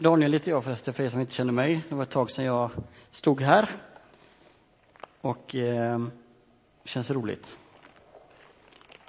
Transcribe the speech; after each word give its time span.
Daniel 0.00 0.32
heter 0.32 0.50
jag 0.50 0.64
förresten, 0.64 0.94
för 0.94 1.04
er 1.04 1.08
som 1.08 1.20
inte 1.20 1.32
känner 1.32 1.52
mig. 1.52 1.84
Det 1.88 1.94
var 1.94 2.02
ett 2.02 2.10
tag 2.10 2.30
sedan 2.30 2.44
jag 2.44 2.70
stod 3.10 3.40
här. 3.40 3.68
Och 5.20 5.54
eh, 5.54 5.98
det 6.82 6.88
känns 6.88 7.10
roligt. 7.10 7.56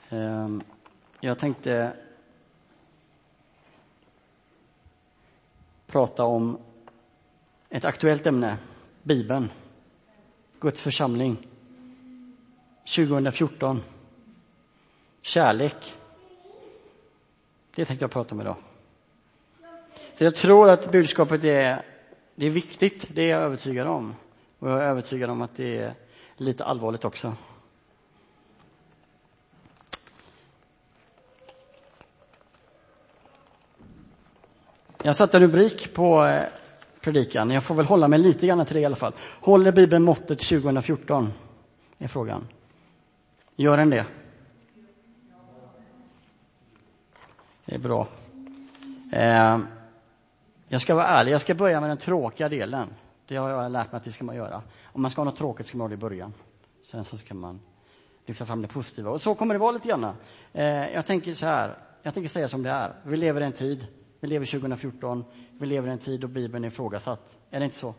Eh, 0.09 0.49
jag 1.19 1.39
tänkte 1.39 1.93
prata 5.87 6.23
om 6.23 6.57
ett 7.69 7.85
aktuellt 7.85 8.27
ämne, 8.27 8.57
Bibeln. 9.03 9.51
Guds 10.59 10.81
församling. 10.81 11.47
2014. 12.95 13.81
Kärlek. 15.21 15.95
Det 17.75 17.85
tänkte 17.85 18.03
jag 18.03 18.11
prata 18.11 18.35
om 18.35 18.41
idag. 18.41 18.55
Så 20.19 20.25
jag 20.25 20.35
tror 20.35 20.69
att 20.69 20.91
budskapet 20.91 21.43
är, 21.43 21.81
det 22.35 22.45
är 22.45 22.49
viktigt, 22.49 23.05
det 23.09 23.21
är 23.21 23.29
jag 23.29 23.41
övertygad 23.41 23.87
om. 23.87 24.15
Och 24.59 24.69
jag 24.69 24.79
är 24.79 24.83
övertygad 24.83 25.29
om 25.29 25.41
att 25.41 25.55
det 25.55 25.77
är 25.77 25.93
lite 26.37 26.63
allvarligt 26.65 27.05
också. 27.05 27.33
Jag 35.03 35.15
satte 35.15 35.37
en 35.37 35.43
rubrik 35.43 35.93
på 35.93 36.25
eh, 36.25 36.43
predikan. 37.01 37.51
Jag 37.51 37.63
får 37.63 37.75
väl 37.75 37.85
hålla 37.85 38.07
mig 38.07 38.19
lite 38.19 38.47
grann 38.47 38.65
till 38.65 38.75
det 38.75 38.81
i 38.81 38.85
alla 38.85 38.95
fall. 38.95 39.13
Håller 39.41 39.71
Bibeln 39.71 40.03
måttet 40.03 40.39
2014? 40.39 41.33
Är 41.97 42.07
frågan. 42.07 42.47
Gör 43.55 43.77
den 43.77 43.89
det? 43.89 44.05
Det 47.65 47.75
är 47.75 47.79
bra. 47.79 48.07
Eh, 49.11 49.59
jag 50.71 50.81
ska 50.81 50.95
vara 50.95 51.07
ärlig, 51.07 51.31
jag 51.31 51.41
ska 51.41 51.55
börja 51.55 51.81
med 51.81 51.89
den 51.89 51.97
tråkiga 51.97 52.49
delen. 52.49 52.87
Det 53.27 53.35
har 53.35 53.49
jag 53.49 53.71
lärt 53.71 53.91
mig 53.91 53.97
att 53.97 54.03
det 54.03 54.11
ska 54.11 54.23
man 54.23 54.35
göra. 54.35 54.61
Om 54.83 55.01
man 55.01 55.11
ska 55.11 55.21
ha 55.21 55.25
något 55.25 55.37
tråkigt 55.37 55.67
ska 55.67 55.77
man 55.77 55.85
ha 55.85 55.89
det 55.89 55.93
i 55.93 55.97
början. 55.97 56.33
Sen 56.83 57.05
så 57.05 57.17
ska 57.17 57.33
man 57.33 57.59
lyfta 58.25 58.45
fram 58.45 58.61
det 58.61 58.67
positiva. 58.67 59.11
Och 59.11 59.21
så 59.21 59.35
kommer 59.35 59.53
det 59.53 59.59
vara 59.59 59.71
lite 59.71 59.87
grann. 59.87 60.05
Eh, 60.53 60.93
jag 60.93 61.05
tänker 61.05 61.33
så 61.33 61.45
här, 61.45 61.77
jag 62.03 62.13
tänker 62.13 62.29
säga 62.29 62.47
som 62.47 62.63
det 62.63 62.69
är. 62.69 62.93
Vi 63.03 63.17
lever 63.17 63.41
i 63.41 63.45
en 63.45 63.51
tid, 63.51 63.87
vi 64.19 64.27
lever 64.27 64.45
2014, 64.45 65.25
vi 65.59 65.65
lever 65.65 65.87
i 65.87 65.91
en 65.91 65.99
tid 65.99 66.19
då 66.19 66.27
Bibeln 66.27 66.63
är 66.63 66.67
ifrågasatt. 66.67 67.37
Är 67.49 67.59
det 67.59 67.65
inte 67.65 67.77
så? 67.77 67.95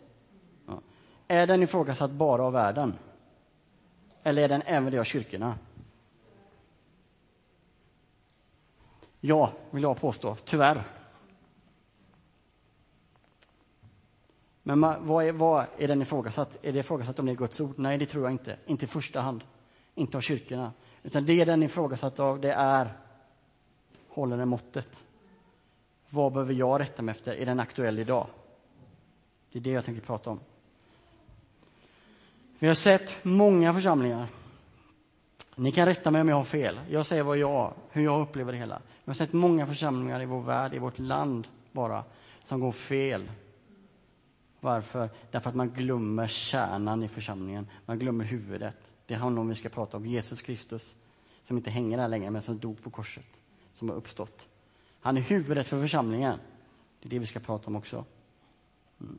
Ja. 0.66 0.80
Är 1.28 1.46
den 1.46 1.62
ifrågasatt 1.62 2.10
bara 2.10 2.42
av 2.42 2.52
världen? 2.52 2.94
Eller 4.22 4.42
är 4.42 4.48
den 4.48 4.62
även 4.66 4.92
det 4.92 4.98
av 4.98 5.04
kyrkorna? 5.04 5.54
Ja, 9.20 9.52
vill 9.70 9.82
jag 9.82 10.00
påstå. 10.00 10.36
Tyvärr. 10.44 10.82
Men 14.62 14.80
vad 15.06 15.24
är, 15.24 15.32
vad 15.32 15.64
är 15.78 15.88
den 15.88 16.02
ifrågasatt? 16.02 16.58
Är 16.62 16.72
det 16.72 16.78
ifrågasatt 16.78 17.18
om 17.18 17.26
det 17.26 17.32
är 17.32 17.36
Guds 17.36 17.60
ord? 17.60 17.74
Nej, 17.78 17.98
det 17.98 18.06
tror 18.06 18.24
jag 18.24 18.32
inte. 18.32 18.56
Inte 18.66 18.84
i 18.84 18.88
första 18.88 19.20
hand. 19.20 19.44
Inte 19.94 20.16
av 20.16 20.20
kyrkorna. 20.20 20.72
Utan 21.02 21.26
det 21.26 21.44
den 21.44 21.62
är 21.62 21.66
ifrågasatt 21.66 22.20
av, 22.20 22.40
det 22.40 22.52
är 22.52 22.92
håller 24.08 24.36
den 24.36 24.48
måttet? 24.48 25.04
Vad 26.10 26.32
behöver 26.32 26.54
jag 26.54 26.80
rätta 26.80 27.02
mig 27.02 27.12
efter? 27.12 27.34
Är 27.34 27.46
den 27.46 27.60
aktuell 27.60 27.98
idag? 27.98 28.26
Det 29.52 29.58
är 29.58 29.62
det 29.62 29.70
jag 29.70 29.84
tänker 29.84 30.02
prata 30.02 30.30
om. 30.30 30.40
Vi 32.58 32.68
har 32.68 32.74
sett 32.74 33.24
många 33.24 33.74
församlingar. 33.74 34.26
Ni 35.54 35.72
kan 35.72 35.86
rätta 35.86 36.10
mig 36.10 36.20
om 36.20 36.28
jag 36.28 36.36
har 36.36 36.44
fel. 36.44 36.80
Jag 36.90 37.06
säger 37.06 37.22
vad 37.22 37.38
jag, 37.38 37.72
hur 37.90 38.04
jag 38.04 38.20
upplever 38.20 38.52
det 38.52 38.58
hela. 38.58 38.80
Vi 39.04 39.10
har 39.10 39.14
sett 39.14 39.32
många 39.32 39.66
församlingar 39.66 40.22
i 40.22 40.26
vår 40.26 40.40
värld, 40.40 40.74
i 40.74 40.78
vårt 40.78 40.98
land 40.98 41.46
bara, 41.72 42.04
som 42.44 42.60
går 42.60 42.72
fel. 42.72 43.30
Varför? 44.60 45.10
Därför 45.30 45.50
att 45.50 45.56
man 45.56 45.70
glömmer 45.70 46.26
kärnan 46.26 47.02
i 47.02 47.08
församlingen. 47.08 47.66
Man 47.86 47.98
glömmer 47.98 48.24
huvudet. 48.24 48.76
Det 49.06 49.14
är 49.14 49.18
honom 49.18 49.48
vi 49.48 49.54
ska 49.54 49.68
prata 49.68 49.96
om, 49.96 50.06
Jesus 50.06 50.42
Kristus. 50.42 50.96
Som 51.44 51.56
inte 51.56 51.70
hänger 51.70 51.98
där 51.98 52.08
längre, 52.08 52.30
men 52.30 52.42
som 52.42 52.58
dog 52.58 52.82
på 52.82 52.90
korset. 52.90 53.26
Som 53.72 53.88
har 53.88 53.96
uppstått. 53.96 54.48
Han 55.00 55.16
är 55.16 55.20
huvudet 55.20 55.66
för 55.66 55.80
församlingen. 55.80 56.38
Det 57.00 57.08
är 57.08 57.10
det 57.10 57.18
vi 57.18 57.26
ska 57.26 57.40
prata 57.40 57.66
om 57.66 57.76
också. 57.76 58.04
Mm. 59.00 59.18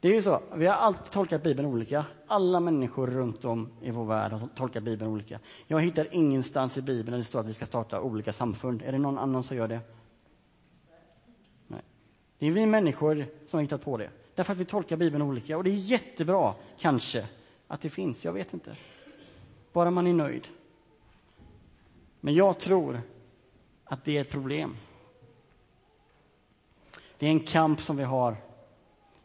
Det 0.00 0.08
är 0.08 0.12
ju 0.12 0.22
så, 0.22 0.42
vi 0.54 0.66
har 0.66 0.74
alltid 0.74 1.12
tolkat 1.12 1.42
Bibeln 1.42 1.68
olika. 1.68 2.04
Alla 2.26 2.60
människor 2.60 3.06
runt 3.06 3.44
om 3.44 3.68
i 3.82 3.90
vår 3.90 4.04
värld 4.04 4.32
har 4.32 4.48
tolkat 4.56 4.82
Bibeln 4.82 5.10
olika. 5.10 5.40
Jag 5.66 5.80
hittar 5.80 6.14
ingenstans 6.14 6.76
i 6.76 6.82
Bibeln 6.82 7.10
där 7.10 7.18
det 7.18 7.24
står 7.24 7.40
att 7.40 7.46
vi 7.46 7.54
ska 7.54 7.66
starta 7.66 8.00
olika 8.00 8.32
samfund. 8.32 8.82
Är 8.82 8.92
det 8.92 8.98
någon 8.98 9.18
annan 9.18 9.42
som 9.42 9.56
gör 9.56 9.68
det? 9.68 9.80
Nej. 11.66 11.82
Det 12.38 12.46
är 12.46 12.50
vi 12.50 12.66
människor 12.66 13.26
som 13.46 13.58
har 13.58 13.62
hittat 13.62 13.84
på 13.84 13.96
det. 13.96 14.10
Därför 14.34 14.52
att 14.52 14.58
vi 14.58 14.64
tolkar 14.64 14.96
Bibeln 14.96 15.22
olika. 15.22 15.56
Och 15.56 15.64
det 15.64 15.70
är 15.70 15.74
jättebra, 15.74 16.54
kanske, 16.78 17.28
att 17.66 17.80
det 17.80 17.90
finns. 17.90 18.24
Jag 18.24 18.32
vet 18.32 18.54
inte. 18.54 18.74
Bara 19.72 19.90
man 19.90 20.06
är 20.06 20.12
nöjd. 20.12 20.48
Men 22.20 22.34
jag 22.34 22.58
tror 22.58 23.00
att 23.84 24.04
det 24.04 24.16
är 24.16 24.20
ett 24.20 24.30
problem. 24.30 24.76
Det 27.18 27.26
är 27.26 27.30
en 27.30 27.40
kamp 27.40 27.80
som 27.80 27.96
vi 27.96 28.04
har. 28.04 28.36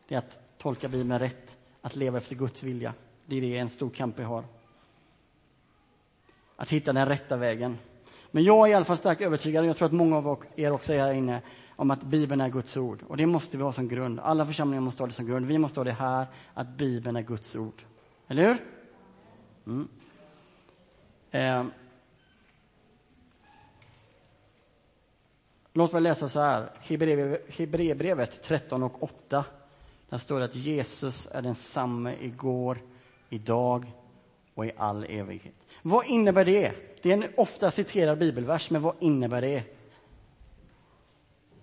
Det 0.08 0.16
är 0.16 0.20
att 0.20 0.58
tolka 0.58 0.88
Bibeln 0.88 1.20
rätt, 1.20 1.58
att 1.82 1.96
leva 1.96 2.18
efter 2.18 2.36
Guds 2.36 2.64
vilja. 2.64 2.94
Det 3.26 3.38
är 3.38 3.42
det 3.42 3.58
en 3.58 3.70
stor 3.70 3.90
kamp 3.90 4.20
vi 4.20 4.24
har. 4.24 4.44
Att 6.56 6.70
hitta 6.70 6.94
den 6.94 7.08
rätta 7.08 7.38
vägen. 7.38 7.78
Men 8.32 8.44
jag 8.44 8.68
är 8.68 8.72
i 8.72 8.74
alla 8.74 8.86
fall 8.86 8.98
starkt 8.98 9.22
övertygad, 9.22 9.64
och 9.64 9.70
jag 9.70 9.78
tror 9.78 9.86
att 9.86 9.92
många 9.92 10.18
av 10.18 10.46
er 10.56 10.72
också 10.72 10.94
är 10.94 11.00
här 11.00 11.14
inne, 11.14 11.42
om 11.76 11.92
att 11.92 12.04
Bibeln 12.04 12.42
är 12.42 12.50
Guds 12.50 12.78
ord. 12.78 13.04
Och 13.08 13.18
det 13.18 13.26
måste 13.26 13.58
vi 13.58 13.64
ha 13.64 13.74
som 13.74 13.88
grund. 13.88 14.20
Alla 14.20 14.46
församlingar 14.46 14.82
måste 14.82 15.04
ha 15.04 15.08
det 15.08 15.14
som 15.14 15.26
grund. 15.26 15.46
Vi 15.46 15.58
måste 15.58 15.80
ha 15.80 15.84
det 15.84 15.92
här, 15.92 16.26
att 16.54 16.68
Bibeln 16.68 17.16
är 17.16 17.22
Guds 17.22 17.56
ord. 17.56 17.84
Eller 18.28 18.44
hur? 18.48 18.58
Mm. 19.66 19.88
Eh. 21.32 21.64
Låt 25.74 25.94
mig 25.94 26.02
läsa 26.02 26.30
så 26.30 26.40
här, 26.40 26.70
Hebreerbrevet 27.50 28.44
13 28.44 28.84
och 28.84 29.04
8. 29.04 29.46
Där 30.10 30.18
står 30.18 30.40
det 30.40 30.46
att 30.46 30.56
Jesus 30.56 31.28
är 31.32 31.42
densamme 31.42 32.16
igår, 32.22 32.78
idag 33.30 33.92
och 34.54 34.66
i 34.66 34.72
all 34.78 35.04
evighet. 35.04 35.54
Vad 35.82 36.06
innebär 36.06 36.46
det? 36.46 36.72
Det 37.02 37.12
är 37.12 37.14
en 37.14 37.26
ofta 37.38 37.72
citerad 37.72 38.18
bibelvers, 38.18 38.70
men 38.70 38.82
vad 38.82 38.96
innebär 39.00 39.42
det? 39.42 39.64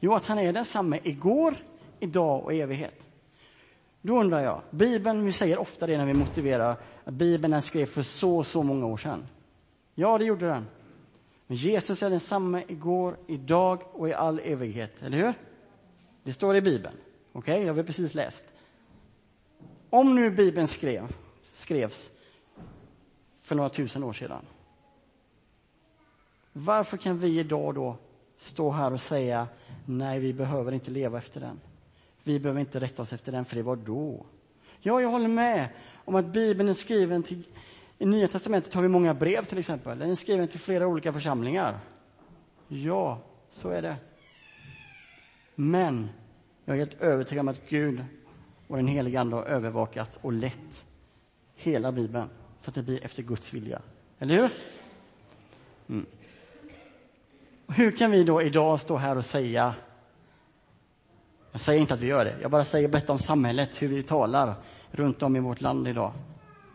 Jo, 0.04 0.14
att 0.14 0.26
han 0.26 0.38
är 0.38 0.52
densamme 0.52 1.00
igår, 1.02 1.54
idag 2.00 2.44
och 2.44 2.54
i 2.54 2.60
evighet. 2.60 3.10
Då 4.00 4.20
undrar 4.20 4.40
jag, 4.40 4.62
Bibeln, 4.70 5.24
vi 5.24 5.32
säger 5.32 5.58
ofta 5.58 5.86
det 5.86 5.98
när 5.98 6.06
vi 6.06 6.14
motiverar 6.14 6.76
att 7.04 7.14
Bibeln 7.14 7.50
den 7.50 7.62
skrev 7.62 7.86
för 7.86 8.02
så, 8.02 8.44
så 8.44 8.62
många 8.62 8.86
år 8.86 8.96
sedan. 8.96 9.26
Ja, 9.94 10.18
det 10.18 10.24
gjorde 10.24 10.46
den. 10.46 10.66
Men 11.46 11.56
Jesus 11.56 12.02
är 12.02 12.10
densamme 12.10 12.64
igår, 12.68 13.16
idag 13.26 13.82
och 13.92 14.08
i 14.08 14.12
all 14.12 14.38
evighet, 14.38 15.02
eller 15.02 15.18
hur? 15.18 15.34
Det 16.22 16.32
står 16.32 16.56
i 16.56 16.60
Bibeln. 16.60 16.94
Okej, 17.32 17.52
okay, 17.52 17.62
det 17.62 17.68
har 17.68 17.74
vi 17.74 17.82
precis 17.82 18.14
läst. 18.14 18.44
Om 19.90 20.14
nu 20.14 20.30
Bibeln 20.30 20.66
skrev, 20.66 21.16
skrevs 21.54 22.10
för 23.40 23.54
några 23.54 23.68
tusen 23.68 24.04
år 24.04 24.12
sedan. 24.12 24.44
Varför 26.52 26.96
kan 26.96 27.18
vi 27.18 27.38
idag 27.38 27.74
då 27.74 27.96
stå 28.42 28.70
här 28.70 28.92
och 28.92 29.00
säga 29.00 29.48
nej, 29.86 30.18
vi 30.18 30.32
behöver 30.32 30.72
inte 30.72 30.90
leva 30.90 31.18
efter 31.18 31.40
den. 31.40 31.60
Vi 32.22 32.40
behöver 32.40 32.60
inte 32.60 32.80
rätta 32.80 33.02
oss 33.02 33.12
efter 33.12 33.32
den, 33.32 33.44
för 33.44 33.56
det 33.56 33.62
var 33.62 33.76
då. 33.76 34.26
Ja, 34.80 35.00
jag 35.00 35.08
håller 35.08 35.28
med 35.28 35.68
om 36.04 36.14
att 36.14 36.26
Bibeln 36.26 36.68
är 36.68 36.72
skriven 36.72 37.22
till... 37.22 37.44
I 37.98 38.06
Nya 38.06 38.28
Testamentet 38.28 38.74
har 38.74 38.82
vi 38.82 38.88
många 38.88 39.14
brev 39.14 39.44
till 39.44 39.58
exempel. 39.58 39.98
Den 39.98 40.10
är 40.10 40.14
skriven 40.14 40.48
till 40.48 40.60
flera 40.60 40.86
olika 40.86 41.12
församlingar. 41.12 41.78
Ja, 42.68 43.18
så 43.50 43.68
är 43.68 43.82
det. 43.82 43.96
Men 45.54 46.08
jag 46.64 46.74
är 46.74 46.78
helt 46.78 47.00
övertygad 47.00 47.40
om 47.40 47.48
att 47.48 47.68
Gud 47.68 48.04
och 48.68 48.76
den 48.76 48.86
helige 48.86 49.20
Ande 49.20 49.36
har 49.36 49.42
övervakat 49.42 50.18
och 50.22 50.32
lett 50.32 50.86
hela 51.54 51.92
Bibeln 51.92 52.28
så 52.58 52.70
att 52.70 52.74
det 52.74 52.82
blir 52.82 53.04
efter 53.04 53.22
Guds 53.22 53.54
vilja. 53.54 53.82
Eller 54.18 54.34
hur? 54.34 54.50
Mm. 55.88 56.06
Hur 57.74 57.90
kan 57.90 58.10
vi 58.10 58.24
då 58.24 58.42
idag 58.42 58.80
stå 58.80 58.96
här 58.96 59.16
och 59.16 59.24
säga 59.24 59.74
jag 61.52 61.60
säger 61.60 61.80
inte 61.80 61.94
att 61.94 62.00
vi 62.00 62.06
gör 62.06 62.24
det, 62.24 62.36
jag 62.42 62.50
bara 62.50 62.64
säger 62.64 62.88
berätta 62.88 63.12
om 63.12 63.18
samhället, 63.18 63.82
hur 63.82 63.88
vi 63.88 64.02
talar 64.02 64.54
runt 64.90 65.22
om 65.22 65.36
i 65.36 65.40
vårt 65.40 65.60
land 65.60 65.88
idag, 65.88 66.12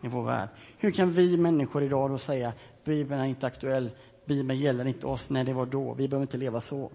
i 0.02 0.08
vår 0.08 0.22
värld. 0.22 0.48
Hur 0.78 0.90
kan 0.90 1.10
vi 1.10 1.36
människor 1.36 1.82
idag 1.82 2.10
då 2.10 2.18
säga 2.18 2.52
Bibeln 2.84 3.20
är 3.20 3.24
inte 3.24 3.46
aktuell, 3.46 3.90
Bibeln 4.24 4.58
gäller 4.58 4.84
inte 4.84 5.06
oss, 5.06 5.30
när 5.30 5.44
det 5.44 5.52
var 5.52 5.66
då, 5.66 5.94
vi 5.94 6.08
behöver 6.08 6.22
inte 6.22 6.36
leva 6.36 6.60
så. 6.60 6.90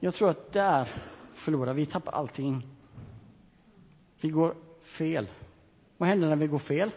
Jag 0.00 0.14
tror 0.14 0.30
att 0.30 0.52
där 0.52 0.88
förlorar 1.34 1.74
vi, 1.74 1.86
tappar 1.86 2.12
allting. 2.12 2.66
Vi 4.20 4.28
går 4.28 4.54
fel. 4.82 5.26
Vad 5.96 6.08
händer 6.08 6.28
när 6.28 6.36
vi 6.36 6.46
går 6.46 6.58
fel? 6.58 6.90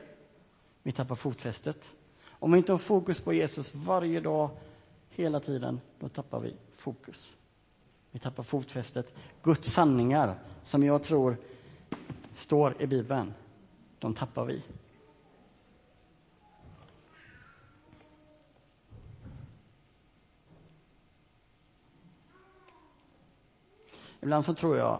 Vi 0.83 0.91
tappar 0.91 1.15
fotfästet. 1.15 1.91
Om 2.29 2.51
vi 2.51 2.57
inte 2.57 2.71
har 2.71 2.77
fokus 2.77 3.21
på 3.21 3.33
Jesus 3.33 3.75
varje 3.75 4.19
dag, 4.19 4.49
hela 5.15 5.39
tiden, 5.39 5.81
då 5.99 6.09
tappar 6.09 6.39
vi 6.39 6.55
fokus. 6.73 7.33
Vi 8.11 8.19
tappar 8.19 8.43
fotfästet. 8.43 9.13
Guds 9.43 9.71
sanningar, 9.71 10.39
som 10.63 10.83
jag 10.83 11.03
tror 11.03 11.37
står 12.35 12.81
i 12.81 12.87
Bibeln, 12.87 13.33
de 13.99 14.13
tappar 14.13 14.45
vi. 14.45 14.63
Ibland 24.21 24.45
så 24.45 24.53
tror 24.53 24.77
jag, 24.77 24.99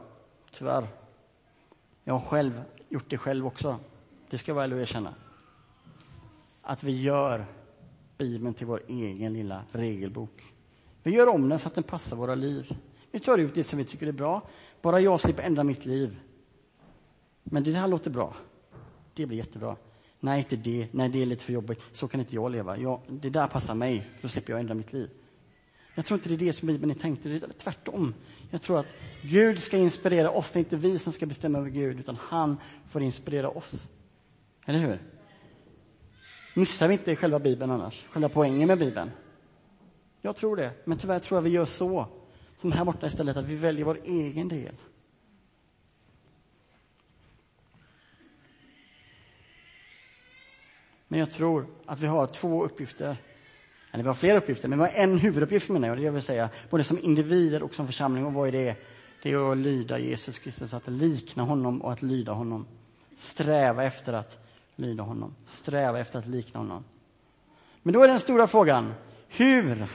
tyvärr, 0.51 0.88
jag 2.03 2.13
har 2.13 2.19
själv 2.19 2.63
gjort 2.89 3.09
det 3.09 3.18
själv 3.18 3.47
också, 3.47 3.79
det 4.29 4.38
ska 4.38 4.51
jag 4.51 4.56
väl 4.56 4.73
erkänna, 4.73 5.13
att 6.61 6.83
vi 6.83 7.01
gör 7.01 7.45
Bibeln 8.17 8.53
till 8.53 8.67
vår 8.67 8.81
egen 8.88 9.33
lilla 9.33 9.63
regelbok. 9.71 10.44
Vi 11.03 11.12
gör 11.12 11.27
om 11.27 11.50
den 11.50 11.59
så 11.59 11.67
att 11.67 11.75
den 11.75 11.83
passar 11.83 12.15
våra 12.15 12.35
liv. 12.35 12.75
Vi 13.12 13.19
tar 13.19 13.38
ut 13.38 13.56
det 13.56 13.63
som 13.63 13.77
vi 13.77 13.85
tycker 13.85 14.07
är 14.07 14.12
bra. 14.12 14.41
Bara 14.81 15.00
jag 15.00 15.19
slipper 15.19 15.44
ändra 15.44 15.63
mitt 15.63 15.85
liv. 15.85 16.17
Men 17.44 17.63
det 17.63 17.71
här 17.71 17.88
låter 17.88 18.12
bra. 18.12 18.35
Det 19.13 19.25
blir 19.25 19.38
jättebra. 19.38 19.75
Nej, 20.19 20.39
inte 20.39 20.56
det. 20.56 20.88
Nej, 20.91 21.09
det 21.09 21.21
är 21.21 21.25
lite 21.25 21.44
för 21.44 21.53
jobbigt. 21.53 21.85
Så 21.91 22.07
kan 22.07 22.19
inte 22.19 22.35
jag 22.35 22.51
leva. 22.51 22.77
Jag, 22.77 23.00
det 23.07 23.29
där 23.29 23.47
passar 23.47 23.75
mig. 23.75 24.09
Då 24.21 24.27
slipper 24.27 24.53
jag 24.53 24.59
ändra 24.59 24.73
mitt 24.73 24.94
liv. 24.94 25.09
Jag 25.95 26.06
tror 26.06 26.18
inte 26.18 26.29
det 26.29 26.35
är 26.35 26.45
det 26.45 26.53
som 26.53 26.68
Bibeln 26.68 26.91
är 26.91 26.95
tänkt. 26.95 27.23
Det 27.23 27.35
är 27.35 27.53
tvärtom. 27.57 28.13
Jag 28.50 28.61
tror 28.61 28.79
att 28.79 28.95
Gud 29.21 29.59
ska 29.59 29.77
inspirera 29.77 30.29
oss. 30.29 30.51
Det 30.51 30.57
är 30.57 30.61
inte 30.61 30.77
vi 30.77 31.00
som 31.00 31.13
ska 31.13 31.25
bestämma 31.25 31.57
över 31.57 31.69
Gud, 31.69 32.00
utan 32.00 32.18
han 32.19 32.57
får 32.89 33.01
inspirera 33.01 33.50
oss. 33.50 33.88
Eller 34.65 34.79
hur? 34.79 35.00
Missar 36.57 36.88
vi 36.88 36.94
inte 36.94 37.16
själva 37.16 37.40
Bibeln 37.40 37.72
annars? 37.72 38.06
Själva 38.10 38.30
poängen 38.30 38.68
med 38.68 38.80
Bibeln? 38.80 39.12
Jag 40.22 40.36
tror 40.36 40.56
det. 40.56 40.72
Men 40.84 40.98
tyvärr 40.98 41.19
tror 41.19 41.38
jag 41.38 41.42
vi 41.42 41.50
gör 41.50 41.66
så, 41.66 42.07
som 42.57 42.72
här 42.72 42.86
borta 42.86 43.07
istället, 43.07 43.38
att 43.38 43.46
vi 43.46 43.56
väljer 43.56 43.86
vår 43.86 44.00
egen 44.04 44.48
del. 44.48 44.75
Men 51.07 51.19
jag 51.19 51.31
tror 51.31 51.68
att 51.86 52.00
vi 52.00 52.07
har 52.07 52.28
två 52.28 52.66
uppgifter 52.66 53.18
eller 53.92 54.04
vi 54.04 54.07
har 54.07 54.16
flera 54.16 54.38
uppgifter, 54.38 54.68
men 54.68 54.80
vi 54.80 54.86
har 54.86 54.92
en 54.92 55.18
huvuduppgift 55.18 55.69
menar 55.69 55.88
jag, 55.88 55.98
det 55.98 56.10
vill 56.10 56.22
säga 56.22 56.50
både 56.69 56.84
som 56.84 57.00
individer 57.00 57.63
och 57.63 57.75
som 57.75 57.86
församling. 57.86 58.25
Och 58.25 58.34
vad 58.34 58.48
är 58.48 58.52
det? 58.52 58.75
Det 59.24 59.31
är 59.31 59.52
att 59.52 59.57
lyda 59.57 60.00
Jesus 60.00 60.40
Kristus, 60.40 60.74
att 60.74 60.88
likna 60.88 61.44
honom 61.44 61.81
och 61.81 61.92
att 61.92 62.02
lyda 62.02 62.31
honom. 62.31 62.68
Sträva 63.16 63.84
efter 63.84 64.13
att 64.13 64.44
lyda 64.75 65.04
honom, 65.04 65.36
sträva 65.45 66.00
efter 66.00 66.19
att 66.19 66.27
likna 66.27 66.60
honom. 66.60 66.83
Men 67.83 67.94
då 67.94 68.04
är 68.04 68.07
den 68.07 68.19
stora 68.19 68.48
frågan, 68.48 68.94
hur 69.27 69.88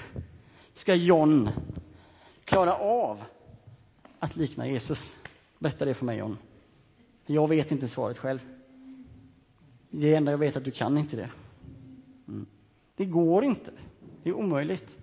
ska 0.75 0.95
John 0.95 1.51
klara 2.45 2.75
av 2.75 3.25
att 4.19 4.37
likna 4.37 4.69
Jesus? 4.69 5.17
Berätta 5.59 5.85
det 5.85 5.95
för 5.95 6.05
mig, 6.05 6.19
John. 6.19 6.39
Jag 7.27 7.49
vet 7.49 7.73
inte 7.73 7.89
svaret 7.89 8.19
själv. 8.19 8.41
Det 9.91 10.15
enda 10.15 10.31
jag 10.31 10.39
vet 10.39 10.55
är 10.55 10.61
att 10.61 10.65
du 10.65 10.71
kan 10.71 10.99
inte 10.99 11.17
det. 11.17 11.31
Mm. 12.29 12.47
Det 12.97 13.05
går 13.05 13.45
inte. 13.45 13.71
Det 14.23 14.31
är 14.31 14.35
omöjligt. 14.35 14.97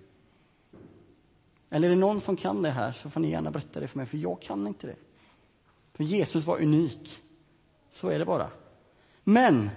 Eller 1.70 1.88
är 1.88 1.94
det 1.94 2.00
någon 2.00 2.20
som 2.20 2.36
kan 2.36 2.62
det 2.62 2.70
här 2.70 2.92
så 2.92 3.10
får 3.10 3.20
ni 3.20 3.30
gärna 3.30 3.50
berätta 3.50 3.80
det 3.80 3.88
för 3.88 3.98
mig, 3.98 4.06
för 4.06 4.18
jag 4.18 4.42
kan 4.42 4.66
inte 4.66 4.86
det. 4.86 4.96
För 5.92 6.04
Jesus 6.04 6.46
var 6.46 6.62
unik. 6.62 7.18
Så 7.90 8.08
är 8.08 8.18
det 8.18 8.24
bara. 8.24 8.50
Men 9.28 9.70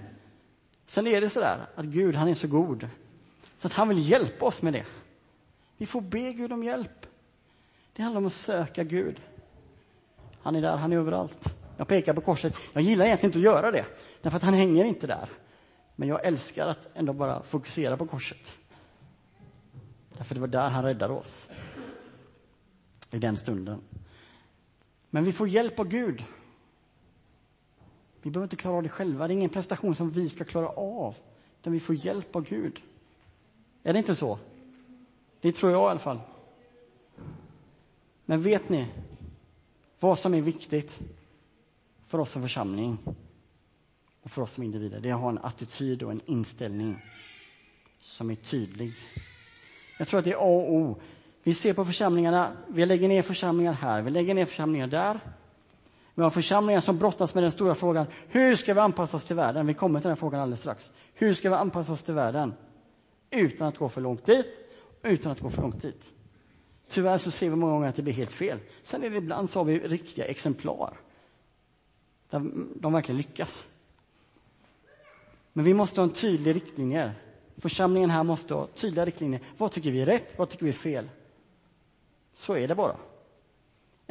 sen 0.86 1.06
är 1.06 1.20
det 1.20 1.28
så 1.28 1.40
där 1.40 1.66
att 1.74 1.86
Gud, 1.86 2.14
han 2.14 2.28
är 2.28 2.34
så 2.34 2.48
god 2.48 2.88
så 3.58 3.66
att 3.66 3.72
han 3.72 3.88
vill 3.88 4.10
hjälpa 4.10 4.44
oss 4.44 4.62
med 4.62 4.72
det. 4.72 4.84
Vi 5.76 5.86
får 5.86 6.00
be 6.00 6.32
Gud 6.32 6.52
om 6.52 6.64
hjälp. 6.64 7.06
Det 7.92 8.02
handlar 8.02 8.20
om 8.20 8.26
att 8.26 8.32
söka 8.32 8.84
Gud. 8.84 9.20
Han 10.42 10.56
är 10.56 10.62
där, 10.62 10.76
han 10.76 10.92
är 10.92 10.96
överallt. 10.96 11.54
Jag 11.76 11.88
pekar 11.88 12.14
på 12.14 12.20
korset. 12.20 12.54
Jag 12.72 12.82
gillar 12.82 13.04
egentligen 13.04 13.28
inte 13.28 13.38
att 13.38 13.54
göra 13.54 13.70
det, 13.70 13.84
därför 14.22 14.36
att 14.36 14.42
han 14.42 14.54
hänger 14.54 14.84
inte 14.84 15.06
där. 15.06 15.28
Men 15.96 16.08
jag 16.08 16.24
älskar 16.24 16.66
att 16.66 16.88
ändå 16.94 17.12
bara 17.12 17.42
fokusera 17.42 17.96
på 17.96 18.06
korset. 18.06 18.58
Därför 20.16 20.34
det 20.34 20.40
var 20.40 20.48
där 20.48 20.68
han 20.68 20.84
räddade 20.84 21.14
oss. 21.14 21.48
I 23.10 23.18
den 23.18 23.36
stunden. 23.36 23.80
Men 25.10 25.24
vi 25.24 25.32
får 25.32 25.48
hjälp 25.48 25.78
av 25.78 25.88
Gud. 25.88 26.24
Vi 28.22 28.30
behöver 28.30 28.44
inte 28.44 28.56
klara 28.56 28.76
av 28.76 28.82
det 28.82 28.88
själva. 28.88 29.26
Det 29.28 29.32
är 29.32 29.36
ingen 29.36 29.50
prestation 29.50 29.94
som 29.94 30.10
vi 30.10 30.28
ska 30.28 30.44
klara 30.44 30.68
av. 30.68 31.14
Utan 31.60 31.72
vi 31.72 31.80
får 31.80 31.94
hjälp 31.94 32.36
av 32.36 32.42
Gud. 32.44 32.80
Är 33.82 33.92
det 33.92 33.98
inte 33.98 34.14
så? 34.14 34.38
Det 35.40 35.52
tror 35.52 35.72
jag 35.72 35.88
i 35.88 35.90
alla 35.90 35.98
fall. 35.98 36.20
Men 38.24 38.42
vet 38.42 38.68
ni 38.68 38.86
vad 40.00 40.18
som 40.18 40.34
är 40.34 40.40
viktigt 40.40 41.00
för 42.06 42.18
oss 42.18 42.30
som 42.30 42.42
församling 42.42 42.98
och 44.22 44.30
för 44.30 44.42
oss 44.42 44.52
som 44.52 44.64
individer? 44.64 45.00
Det 45.00 45.08
är 45.08 45.14
att 45.14 45.20
ha 45.20 45.28
en 45.28 45.38
attityd 45.38 46.02
och 46.02 46.10
en 46.12 46.20
inställning 46.26 46.96
som 48.00 48.30
är 48.30 48.34
tydlig. 48.34 48.92
Jag 49.98 50.08
tror 50.08 50.18
att 50.18 50.24
det 50.24 50.32
är 50.32 50.36
A 50.36 50.40
och 50.40 50.72
O. 50.72 51.00
Vi 51.42 51.54
ser 51.54 51.74
på 51.74 51.84
församlingarna, 51.84 52.56
vi 52.68 52.86
lägger 52.86 53.08
ner 53.08 53.22
församlingar 53.22 53.72
här, 53.72 54.02
vi 54.02 54.10
lägger 54.10 54.34
ner 54.34 54.46
församlingar 54.46 54.86
där. 54.86 55.20
Vi 56.14 56.22
har 56.22 56.30
församlingar 56.30 56.80
som 56.80 56.98
brottas 56.98 57.34
med 57.34 57.44
den 57.44 57.52
stora 57.52 57.74
frågan, 57.74 58.06
hur 58.28 58.56
ska 58.56 58.74
vi 58.74 58.80
anpassa 58.80 59.16
oss 59.16 59.24
till 59.24 59.36
världen? 59.36 59.66
Vi 59.66 59.74
kommer 59.74 60.00
till 60.00 60.08
den 60.08 60.16
frågan 60.16 60.40
alldeles 60.40 60.60
strax. 60.60 60.90
Hur 61.14 61.34
ska 61.34 61.50
vi 61.50 61.56
anpassa 61.56 61.92
oss 61.92 62.02
till 62.02 62.14
världen? 62.14 62.54
Utan 63.30 63.66
att 63.66 63.78
gå 63.78 63.88
för 63.88 64.00
långt 64.00 64.24
dit, 64.24 64.46
utan 65.02 65.32
att 65.32 65.40
gå 65.40 65.50
för 65.50 65.62
långt 65.62 65.82
dit. 65.82 66.12
Tyvärr 66.88 67.18
så 67.18 67.30
ser 67.30 67.50
vi 67.50 67.56
många 67.56 67.72
gånger 67.72 67.88
att 67.88 67.96
det 67.96 68.02
blir 68.02 68.12
helt 68.12 68.32
fel. 68.32 68.58
Sen 68.82 69.04
är 69.04 69.10
det 69.10 69.16
ibland 69.16 69.50
så 69.50 69.58
har 69.60 69.64
vi 69.64 69.78
riktiga 69.78 70.24
exemplar. 70.24 70.96
Där 72.30 72.50
de 72.74 72.92
verkligen 72.92 73.16
lyckas. 73.16 73.68
Men 75.52 75.64
vi 75.64 75.74
måste 75.74 76.00
ha 76.00 76.04
en 76.04 76.12
tydlig 76.12 76.56
riktlinje. 76.56 77.12
Församlingen 77.56 78.10
här 78.10 78.22
måste 78.22 78.54
ha 78.54 78.66
tydliga 78.66 79.04
riktlinjer. 79.04 79.40
Vad 79.56 79.72
tycker 79.72 79.90
vi 79.90 80.02
är 80.02 80.06
rätt? 80.06 80.38
Vad 80.38 80.48
tycker 80.48 80.64
vi 80.64 80.70
är 80.70 80.74
fel? 80.74 81.08
Så 82.32 82.56
är 82.56 82.68
det 82.68 82.74
bara. 82.74 82.96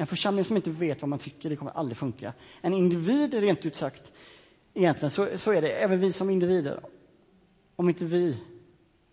En 0.01 0.07
församling 0.07 0.45
som 0.45 0.55
inte 0.55 0.71
vet 0.71 1.01
vad 1.01 1.09
man 1.09 1.19
tycker, 1.19 1.49
det 1.49 1.55
kommer 1.55 1.71
aldrig 1.71 1.97
funka. 1.97 2.33
En 2.61 2.73
individ, 2.73 3.33
rent 3.33 3.65
ut 3.65 3.75
sagt, 3.75 4.13
egentligen, 4.73 5.11
så, 5.11 5.37
så 5.37 5.51
är 5.51 5.61
det. 5.61 5.69
Även 5.69 5.99
vi 5.99 6.11
som 6.11 6.29
individer. 6.29 6.79
Om 7.75 7.89
inte 7.89 8.05
vi 8.05 8.43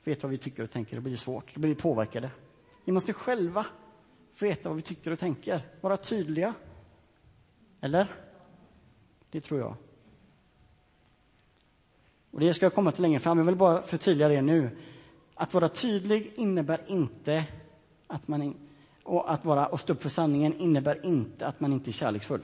vet 0.05 0.23
vad 0.23 0.31
vi 0.31 0.39
tycker 0.39 0.63
och 0.63 0.71
tänker, 0.71 0.97
då 0.97 1.03
blir 1.03 1.13
det 1.13 1.19
svårt. 1.19 1.55
Då 1.55 1.61
blir 1.61 1.75
vi 1.75 1.81
påverkade. 1.81 2.31
Vi 2.85 2.93
måste 2.93 3.13
själva 3.13 3.67
veta 4.41 4.69
vad 4.69 4.77
vi 4.77 4.83
tycker 4.83 5.11
och 5.11 5.19
tänker. 5.19 5.61
Vara 5.81 5.97
tydliga. 5.97 6.55
Eller? 7.81 8.07
Det 9.31 9.41
tror 9.41 9.61
jag. 9.61 9.75
Och 12.31 12.41
det 12.41 12.55
ska 12.55 12.67
jag 12.67 12.75
komma 12.75 12.93
till 12.93 13.03
längre 13.03 13.21
fram. 13.21 13.39
Jag 13.39 13.45
vill 13.45 13.57
bara 13.57 13.83
förtydliga 13.83 14.29
det 14.29 14.43
nu. 14.43 14.71
Att 15.35 15.55
vara 15.55 15.69
tydlig 15.69 16.33
innebär 16.37 16.81
inte 16.87 17.45
att 18.07 18.29
man... 18.29 18.68
Och 19.09 19.33
att 19.33 19.45
vara 19.45 19.67
och 19.67 19.81
stå 19.81 19.93
upp 19.93 20.03
för 20.03 20.09
sanningen 20.09 20.55
innebär 20.55 21.07
inte 21.07 21.47
att 21.47 21.61
man 21.61 21.73
inte 21.73 21.91
är 21.91 21.93
kärleksfull. 21.93 22.43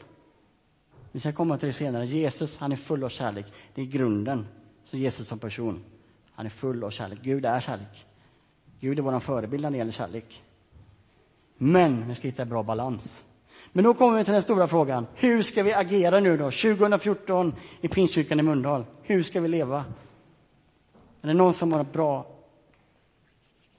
Vi 1.12 1.21
ska 1.21 1.33
komma 1.33 1.59
till 1.59 1.66
det 1.66 1.73
senare. 1.73 2.06
Jesus, 2.06 2.59
han 2.59 2.73
är 2.73 2.76
full 2.76 3.04
av 3.04 3.09
kärlek. 3.09 3.52
Det 3.75 3.83
är 3.83 3.87
grunden. 3.87 4.47
Så 4.85 4.97
Jesus 4.97 5.28
som 5.28 5.38
person, 5.38 5.85
han 6.33 6.47
är 6.47 6.50
full 6.50 6.85
av 6.85 6.90
kärlek. 6.90 7.18
Gud 7.23 7.44
är 7.47 7.61
kärlek. 7.61 8.06
Gud 8.80 8.99
är 8.99 9.02
vår 9.02 9.21
förebild 9.21 9.62
när 9.62 9.71
det 9.71 9.76
gäller 9.76 9.92
kärlek. 9.92 10.42
Men 11.56 12.09
vi 12.09 12.14
ska 12.14 12.28
hitta 12.28 12.42
en 12.42 12.49
bra 12.49 12.62
balans. 12.62 13.25
Men 13.73 13.85
då 13.85 13.94
kommer 13.94 14.18
vi 14.18 14.25
till 14.25 14.33
den 14.33 14.42
stora 14.42 14.66
frågan. 14.66 15.06
Hur 15.14 15.42
ska 15.42 15.62
vi 15.62 15.73
agera 15.73 16.21
nu 16.21 16.37
då, 16.37 16.44
2014 16.44 17.52
i 17.80 17.88
Pingstkyrkan 17.88 18.40
i 18.40 18.42
Mölndal? 18.42 18.85
Hur 19.02 19.23
ska 19.23 19.40
vi 19.40 19.49
leva? 19.49 19.85
Är 21.23 21.28
det 21.28 21.35
någon 21.35 21.54
som 21.54 21.73
har 21.73 21.80
ett 21.80 21.92
bra 21.92 22.26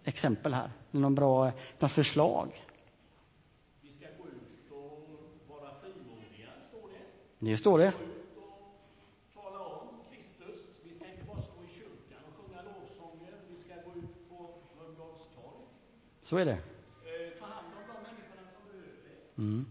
exempel 0.03 0.53
här? 0.53 0.71
Någon 0.91 1.15
bra 1.15 1.51
något 1.79 1.91
förslag? 1.91 2.61
Vi 3.81 3.91
ska 3.91 4.05
gå 4.17 4.27
ut 4.27 4.71
och 4.71 5.09
vara 5.47 5.69
frimodiga, 5.81 6.49
står 6.69 6.87
det. 6.87 6.87
Det 6.87 6.89
står 6.89 6.89
det. 6.89 6.95
Tala 6.97 7.01
om 7.01 7.03
Kristus. 7.03 7.13
Vi 7.13 7.17
ska 7.17 7.24
inte 11.11 11.25
bara 11.27 11.41
stå 11.41 11.53
i 11.63 11.67
kyrkan 11.67 12.19
och 12.27 12.45
sjunga 12.45 12.61
lovsånger. 12.61 13.33
Vi 13.49 13.57
ska 13.57 13.73
gå 13.73 13.99
ut 13.99 14.29
på 14.29 14.49
Mölndals 14.77 15.27
torg. 15.35 15.65
Så 16.21 16.37
är 16.37 16.45
det. 16.45 16.51
Eh, 16.51 17.39
ta 17.39 17.45
hand 17.45 17.67
om 17.75 17.95
de 17.95 18.03
människorna 18.03 18.47
som 18.53 18.67
behöver 18.71 18.97
det. 19.35 19.41
Mm. 19.41 19.65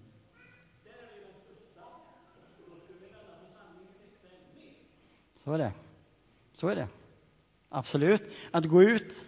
Så 5.44 5.52
är 5.52 5.58
det. 5.58 5.72
Så 6.52 6.68
är 6.68 6.76
det. 6.76 6.88
Absolut. 7.68 8.22
Att 8.50 8.64
gå 8.64 8.82
ut 8.82 9.26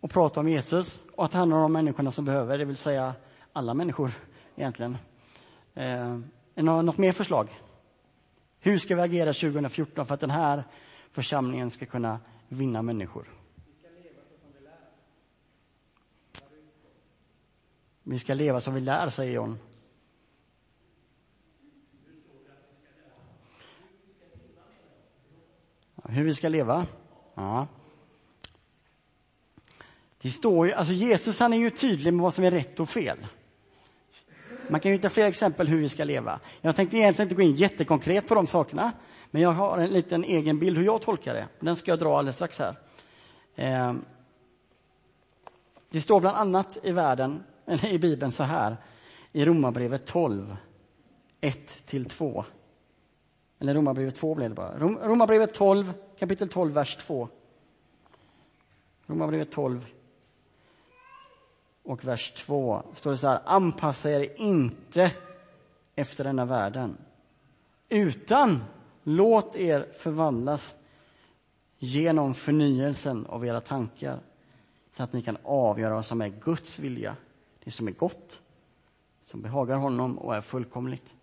och 0.00 0.10
prata 0.10 0.40
om 0.40 0.48
Jesus 0.48 1.04
och 1.14 1.24
att 1.24 1.30
ta 1.30 1.38
hand 1.38 1.54
om 1.54 1.60
de 1.60 1.72
människorna 1.72 2.12
som 2.12 2.24
behöver, 2.24 2.58
det 2.58 2.64
vill 2.64 2.76
säga 2.76 3.14
alla 3.52 3.74
människor 3.74 4.12
egentligen. 4.56 4.96
Är 6.54 6.62
det 6.62 6.82
något 6.82 6.98
mer 6.98 7.12
förslag? 7.12 7.60
Hur 8.60 8.78
ska 8.78 8.94
vi 8.94 9.02
agera 9.02 9.32
2014 9.32 10.06
för 10.06 10.14
att 10.14 10.20
den 10.20 10.30
här 10.30 10.64
församlingen 11.10 11.70
ska 11.70 11.86
kunna 11.86 12.20
vinna 12.48 12.82
människor? 12.82 13.28
Vi 18.02 18.18
ska 18.18 18.34
leva 18.34 18.60
som 18.60 18.74
vi 18.74 18.80
lär, 18.80 19.08
säger 19.08 19.34
John. 19.34 19.58
Hur 26.04 26.24
vi 26.24 26.34
ska 26.34 26.48
leva? 26.48 26.86
Ja. 27.34 27.66
Det 30.18 30.30
står 30.30 30.66
ju, 30.66 30.72
alltså 30.72 30.92
Jesus 30.92 31.40
han 31.40 31.52
är 31.52 31.56
ju 31.56 31.70
tydlig 31.70 32.14
med 32.14 32.22
vad 32.22 32.34
som 32.34 32.44
är 32.44 32.50
rätt 32.50 32.80
och 32.80 32.88
fel. 32.88 33.26
Man 34.68 34.80
kan 34.80 34.90
ju 34.90 34.96
hitta 34.96 35.08
fler 35.08 35.26
exempel 35.26 35.68
hur 35.68 35.78
vi 35.78 35.88
ska 35.88 36.04
leva. 36.04 36.40
Jag 36.60 36.76
tänkte 36.76 36.96
egentligen 36.96 37.26
inte 37.26 37.34
gå 37.34 37.42
in 37.42 37.52
jättekonkret 37.52 38.28
på 38.28 38.34
de 38.34 38.46
sakerna, 38.46 38.92
men 39.30 39.42
jag 39.42 39.52
har 39.52 39.78
en 39.78 39.90
liten 39.90 40.24
egen 40.24 40.58
bild 40.58 40.76
hur 40.76 40.84
jag 40.84 41.02
tolkar 41.02 41.34
det. 41.34 41.48
Den 41.60 41.76
ska 41.76 41.90
jag 41.90 41.98
dra 41.98 42.18
alldeles 42.18 42.36
strax 42.36 42.58
här. 42.58 42.76
Ehm, 43.56 44.04
det 45.90 46.00
står 46.00 46.20
bland 46.20 46.36
annat 46.36 46.78
i 46.82 46.92
världen, 46.92 47.42
eller 47.66 47.88
i 47.88 47.98
Bibeln 47.98 48.32
så 48.32 48.42
här, 48.42 48.76
i 49.32 49.44
Romarbrevet 49.44 50.06
12, 50.06 50.56
1-2. 51.40 52.44
Eller 53.58 53.74
Romarbrevet 53.74 54.14
2 54.14 54.34
blev 54.34 54.48
det 54.48 54.54
bara. 54.54 54.78
Romarbrevet 54.78 55.54
12, 55.54 55.92
kapitel 56.18 56.48
12, 56.48 56.72
vers 56.72 56.96
2. 56.96 57.28
Romarbrevet 59.06 59.50
12, 59.50 59.86
och 61.84 62.04
vers 62.04 62.32
2 62.32 62.82
står 62.94 63.10
det 63.10 63.16
så 63.16 63.28
här, 63.28 63.40
anpassa 63.44 64.10
er 64.10 64.32
inte 64.36 65.12
efter 65.94 66.24
denna 66.24 66.44
världen, 66.44 66.98
utan 67.88 68.64
låt 69.02 69.56
er 69.56 69.86
förvandlas 69.98 70.76
genom 71.78 72.34
förnyelsen 72.34 73.26
av 73.26 73.46
era 73.46 73.60
tankar 73.60 74.20
så 74.90 75.02
att 75.02 75.12
ni 75.12 75.22
kan 75.22 75.36
avgöra 75.42 75.94
vad 75.94 76.04
som 76.04 76.20
är 76.20 76.28
Guds 76.28 76.78
vilja, 76.78 77.16
det 77.64 77.70
som 77.70 77.88
är 77.88 77.92
gott, 77.92 78.40
som 79.22 79.42
behagar 79.42 79.76
honom 79.76 80.18
och 80.18 80.36
är 80.36 80.40
fullkomligt. 80.40 81.14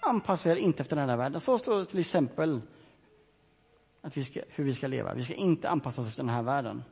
Anpassa 0.00 0.50
er 0.50 0.56
inte 0.56 0.82
efter 0.82 0.96
den 0.96 1.08
här 1.08 1.16
världen. 1.16 1.40
Så 1.40 1.58
står 1.58 1.78
det 1.78 1.84
till 1.84 1.98
exempel 1.98 2.60
att 4.00 4.16
vi 4.16 4.24
ska, 4.24 4.40
hur 4.48 4.64
vi 4.64 4.74
ska 4.74 4.86
leva. 4.86 5.14
Vi 5.14 5.24
ska 5.24 5.34
inte 5.34 5.68
anpassa 5.68 6.00
oss 6.00 6.08
efter 6.08 6.22
den 6.22 6.34
här 6.34 6.42
världen. 6.42 6.82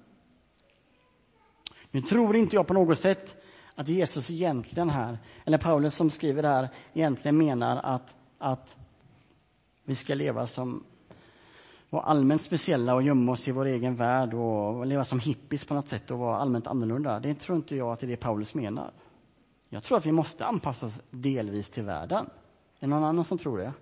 Nu 1.97 2.03
tror 2.03 2.37
inte 2.37 2.57
jag 2.57 2.67
på 2.67 2.75
något 2.75 2.99
sätt 2.99 3.37
att 3.75 3.89
Jesus 3.89 4.31
egentligen 4.31 4.91
här, 4.91 5.19
eller 5.45 5.59
Paulus 5.59 5.95
som 5.95 6.11
skriver 6.11 6.43
det 6.43 6.49
här, 6.49 6.69
egentligen 6.95 7.39
menar 7.39 7.77
att, 7.77 8.17
att 8.39 8.77
vi 9.85 9.95
ska 9.95 10.15
leva 10.15 10.47
som 10.47 10.85
vara 11.91 12.03
allmänt 12.03 12.43
speciella 12.43 12.95
och 12.95 13.03
gömma 13.03 13.33
oss 13.33 13.49
i 13.49 13.53
vår 13.53 13.65
egen 13.65 13.97
värld 13.97 14.35
och 14.35 14.87
leva 14.87 15.05
som 15.05 15.21
hippies 15.21 15.65
på 15.65 15.75
något 15.75 15.89
sätt 15.89 16.11
och 16.11 16.19
vara 16.19 16.37
allmänt 16.37 16.67
annorlunda. 16.67 17.21
Det 17.21 17.35
tror 17.35 17.57
inte 17.57 17.77
jag 17.77 17.93
att 17.93 18.01
det 18.01 18.07
är 18.07 18.09
det 18.09 18.17
Paulus 18.17 18.55
menar. 18.55 18.91
Jag 19.69 19.83
tror 19.83 19.99
att 19.99 20.07
vi 20.07 20.13
måste 20.13 20.47
anpassa 20.47 20.87
oss 20.87 21.03
delvis 21.11 21.71
till 21.71 21.85
världen. 21.85 22.25
Är 22.25 22.31
det 22.81 22.87
någon 22.87 23.05
annan 23.05 23.25
som 23.25 23.39
tror 23.39 23.59
det? 23.59 23.73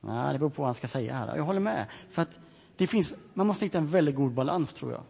Nej, 0.00 0.32
det 0.32 0.38
beror 0.38 0.50
på 0.50 0.62
vad 0.62 0.68
han 0.68 0.74
ska 0.74 0.88
säga 0.88 1.14
här. 1.14 1.36
Jag 1.36 1.44
håller 1.44 1.60
med. 1.60 1.86
För 2.10 2.22
att 2.22 2.38
det 2.76 2.86
finns, 2.86 3.14
man 3.34 3.46
måste 3.46 3.64
hitta 3.64 3.78
en 3.78 3.86
väldigt 3.86 4.14
god 4.14 4.32
balans, 4.32 4.72
tror 4.72 4.92
jag 4.92 5.02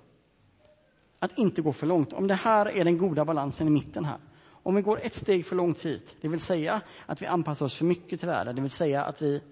att 1.21 1.39
inte 1.39 1.63
gå 1.63 1.73
för 1.73 1.87
långt. 1.87 2.13
Om 2.13 2.27
det 2.27 2.35
här 2.35 2.69
är 2.69 2.85
den 2.85 2.99
goda 2.99 3.25
balansen 3.25 3.67
i 3.67 3.71
mitten 3.71 4.05
här. 4.05 4.19
Om 4.63 4.75
vi 4.75 4.83
går 4.83 5.01
ett 5.03 5.15
steg 5.15 5.47
för 5.47 5.57
långt 5.57 5.87
hit, 5.87 6.17
det 6.21 6.29
vill 6.29 6.41
säga 6.41 6.81
att 7.07 7.23
vi 7.23 7.27
anpassar 7.27 7.67
oss 7.67 7.77
för 7.77 7.85
mycket 7.85 8.21
till 8.21 8.29
världen, 8.29 8.55
det 8.55 8.61
vill 8.61 8.71
säga 8.71 9.05
att 9.05 9.23
vi 9.23 9.43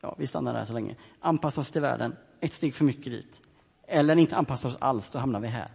Ja, 0.00 0.14
vi 0.18 0.26
stannar 0.26 0.54
där 0.54 0.64
så 0.64 0.72
länge. 0.72 0.96
Anpassa 1.20 1.60
oss 1.60 1.70
till 1.70 1.82
världen, 1.82 2.16
ett 2.40 2.52
steg 2.52 2.74
för 2.74 2.84
mycket 2.84 3.12
dit. 3.12 3.40
Eller 3.86 4.16
inte 4.16 4.36
anpassa 4.36 4.68
oss 4.68 4.76
alls, 4.80 5.10
då 5.10 5.18
hamnar 5.18 5.40
vi 5.40 5.48
här. 5.48 5.68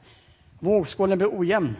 Vågskålen 0.60 1.18
blir 1.18 1.40
ojämn. 1.40 1.76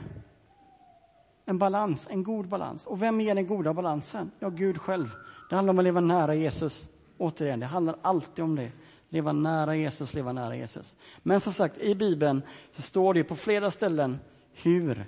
En 1.46 1.58
balans, 1.58 2.08
en 2.10 2.24
god 2.24 2.48
balans. 2.48 2.86
Och 2.86 3.02
vem 3.02 3.22
ger 3.22 3.36
den 3.36 3.48
goda 3.48 3.74
balansen? 3.74 4.32
Ja, 4.40 4.50
Gud 4.50 4.82
själv. 4.82 5.16
Det 5.50 5.56
handlar 5.56 5.74
om 5.74 5.80
att 5.80 5.84
leva 5.84 6.02
nära 6.02 6.36
Jesus. 6.36 6.90
Återigen, 7.18 7.60
det 7.60 7.66
handlar 7.66 7.96
alltid 8.02 8.46
om 8.46 8.56
det. 8.56 8.72
Leva 9.16 9.32
nära 9.32 9.76
Jesus, 9.76 10.14
leva 10.14 10.34
nära 10.34 10.56
Jesus. 10.56 10.96
Men 11.24 11.42
som 11.42 11.54
sagt, 11.54 11.78
i 11.78 11.96
Bibeln 11.96 12.42
så 12.72 12.82
står 12.82 13.14
det 13.14 13.24
på 13.24 13.36
flera 13.36 13.72
ställen 13.72 14.20
hur 14.52 15.06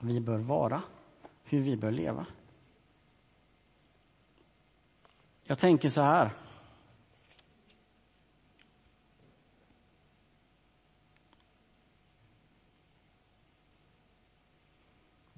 vi 0.00 0.20
bör 0.20 0.38
vara, 0.38 0.82
hur 1.44 1.60
vi 1.60 1.76
bör 1.76 1.90
leva. 1.90 2.26
Jag 5.42 5.58
tänker 5.58 5.88
så 5.88 6.00
här. 6.00 6.30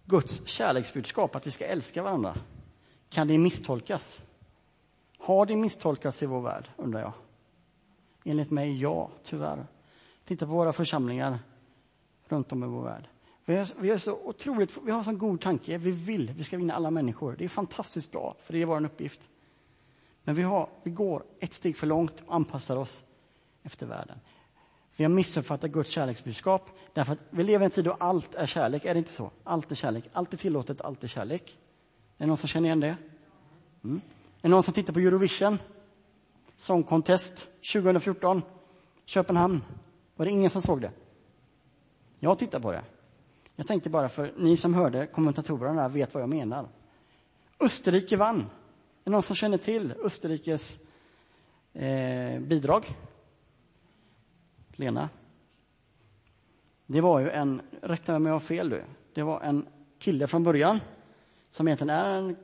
Guds 0.05 0.47
kärleksbudskap, 0.47 1.37
att 1.37 1.47
vi 1.47 1.51
ska 1.51 1.65
älska 1.67 2.03
varandra, 2.03 2.37
kan 3.09 3.29
det 3.29 3.39
misstolkas? 3.39 4.21
Har 5.19 5.47
det 5.47 5.57
misstolkats 5.57 6.23
i 6.23 6.27
vår 6.27 6.41
värld, 6.41 6.71
undrar 6.77 7.01
jag? 7.01 7.13
Enligt 8.29 8.51
mig, 8.51 8.81
ja, 8.81 9.11
tyvärr. 9.25 9.67
Titta 10.25 10.47
på 10.47 10.53
våra 10.53 10.73
församlingar 10.73 11.39
runt 12.29 12.53
om 12.53 12.65
i 12.65 12.67
vår 12.67 12.83
värld. 12.83 13.09
Vi 13.45 13.57
har, 13.57 13.69
vi 13.81 13.91
är 13.91 13.99
så 13.99 14.13
otroligt, 14.13 14.79
vi 14.85 14.91
har 14.91 14.99
en 14.99 15.05
sån 15.05 15.19
god 15.19 15.41
tanke. 15.41 15.79
Vi 15.79 15.91
vill, 15.91 16.33
vi 16.37 16.45
ska 16.45 16.57
vinna 16.57 16.75
alla 16.75 16.91
människor. 16.91 17.37
Det 17.39 17.45
är 17.45 17.49
fantastiskt 17.49 18.13
bra, 18.13 18.37
för 18.43 18.53
det 18.53 18.63
är 18.63 18.67
vår 18.67 18.85
uppgift. 18.85 19.21
Men 20.23 20.35
vi, 20.35 20.43
har, 20.43 20.69
vi 20.83 20.91
går 20.91 21.23
ett 21.41 21.55
steg 21.55 21.77
för 21.77 21.87
långt 21.87 22.23
och 22.27 22.35
anpassar 22.35 22.77
oss 22.77 23.05
efter 23.63 23.87
världen. 23.87 24.19
Vi 24.97 25.05
har 25.05 25.09
missuppfattat 25.09 25.71
Guds 25.71 25.91
kärleksbudskap 25.91 26.71
därför 26.93 27.13
att 27.13 27.19
vi 27.31 27.45
lever 27.45 27.65
i 27.65 27.65
en 27.65 27.71
tid 27.71 27.85
då 27.85 27.93
allt 27.93 28.35
är 28.35 28.47
kärlek. 28.47 28.85
Är 28.85 28.95
det 28.95 28.99
inte 28.99 29.13
så? 29.13 29.31
Allt 29.45 29.71
är 29.71 29.75
kärlek. 29.75 30.05
Allt 30.13 30.33
är 30.33 30.37
tillåtet, 30.37 30.81
allt 30.81 31.05
är 31.05 31.09
kärlek. 31.09 31.59
Är 32.19 32.25
det 32.25 32.27
någon 32.27 32.37
som 32.37 32.49
känner 32.49 32.67
igen 32.67 32.81
det? 32.81 32.97
Mm. 33.85 34.01
Är 34.37 34.43
det 34.43 34.49
någon 34.49 34.63
som 34.63 34.75
tittar 34.75 34.93
på 34.93 35.01
Eurovision? 35.01 35.59
Song 36.59 36.83
Contest 36.83 37.49
2014, 37.73 38.43
Köpenhamn. 39.05 39.65
Var 40.17 40.27
det 40.27 40.31
ingen 40.33 40.51
som 40.51 40.63
såg 40.63 40.81
det? 40.81 40.91
Jag 42.19 42.39
tittar 42.39 42.61
på 42.61 42.73
det. 42.73 42.85
Jag 43.57 43.67
tänkte 43.67 43.91
bara 43.91 44.09
för 44.09 44.35
ni 44.37 44.57
som 44.57 44.75
hörde 44.75 45.07
kommentatorerna 45.07 45.89
vet 45.89 46.15
vad 46.15 46.23
jag 46.23 46.29
menar. 46.29 46.69
Österrike 47.61 48.17
vann. 48.17 48.41
Är 48.41 48.45
det 49.05 49.11
någon 49.11 49.23
som 49.23 49.37
känner 49.37 49.59
till 49.59 49.93
Österrikes 50.05 50.81
eh, 51.73 52.41
bidrag? 52.41 52.97
Lena? 54.73 55.09
Det 56.87 57.01
var 57.01 57.21
ju 57.21 57.31
en, 57.31 57.63
rätta 57.83 58.13
mig 58.13 58.17
om 58.17 58.27
jag 58.27 58.33
har 58.33 58.41
fel 58.41 58.71
du, 58.71 58.85
det 59.15 59.23
var 59.23 59.41
en 59.41 59.67
kille 59.99 60.27
från 60.27 60.45
början 60.45 60.81
som 61.51 61.69
egentligen 61.69 61.91
är 61.91 62.15
en, 62.15 62.37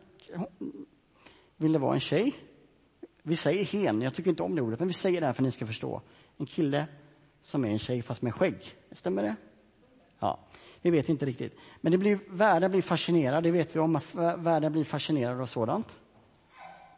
ville 1.56 1.78
vara 1.78 1.94
en 1.94 2.00
tjej 2.00 2.34
vi 3.26 3.36
säger 3.36 3.64
hen, 3.64 4.02
jag 4.02 4.14
tycker 4.14 4.30
inte 4.30 4.42
om 4.42 4.54
det 4.54 4.62
ordet, 4.62 4.78
men 4.78 4.88
vi 4.88 4.94
säger 4.94 5.20
det 5.20 5.26
här 5.26 5.32
för 5.32 5.42
att 5.42 5.44
ni 5.44 5.50
ska 5.50 5.66
förstå. 5.66 6.02
En 6.36 6.46
kille 6.46 6.86
som 7.40 7.64
är 7.64 7.68
en 7.68 7.78
tjej 7.78 8.02
fast 8.02 8.22
med 8.22 8.34
skägg. 8.34 8.74
Stämmer 8.92 9.22
det? 9.22 9.36
Ja, 10.18 10.38
vi 10.82 10.90
vet 10.90 11.08
inte 11.08 11.26
riktigt. 11.26 11.56
Men 11.80 11.92
det 11.92 11.98
blir, 11.98 12.18
världen 12.28 12.70
blir 12.70 12.82
fascinerad, 12.82 13.42
det 13.42 13.50
vet 13.50 13.76
vi 13.76 13.80
om, 13.80 13.96
att 13.96 14.14
världen 14.38 14.72
blir 14.72 14.84
fascinerad 14.84 15.40
av 15.40 15.46
sådant. 15.46 15.98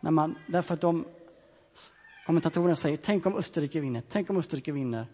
När 0.01 0.11
man, 0.11 0.39
därför 0.47 0.75
att 0.75 0.81
de 0.81 1.05
kommentatorerna 2.27 2.77
säger, 2.77 2.97
tänk 2.97 3.27
om 3.27 3.37
Österrike 3.37 3.81
vinner, 3.81 4.03
tänk 4.09 4.31
om 4.31 4.37
Österrike 4.37 4.73
vinner. 4.73 5.07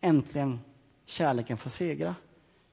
Äntligen 0.00 0.60
kärleken 1.04 1.56
får 1.56 1.70
segra. 1.70 2.14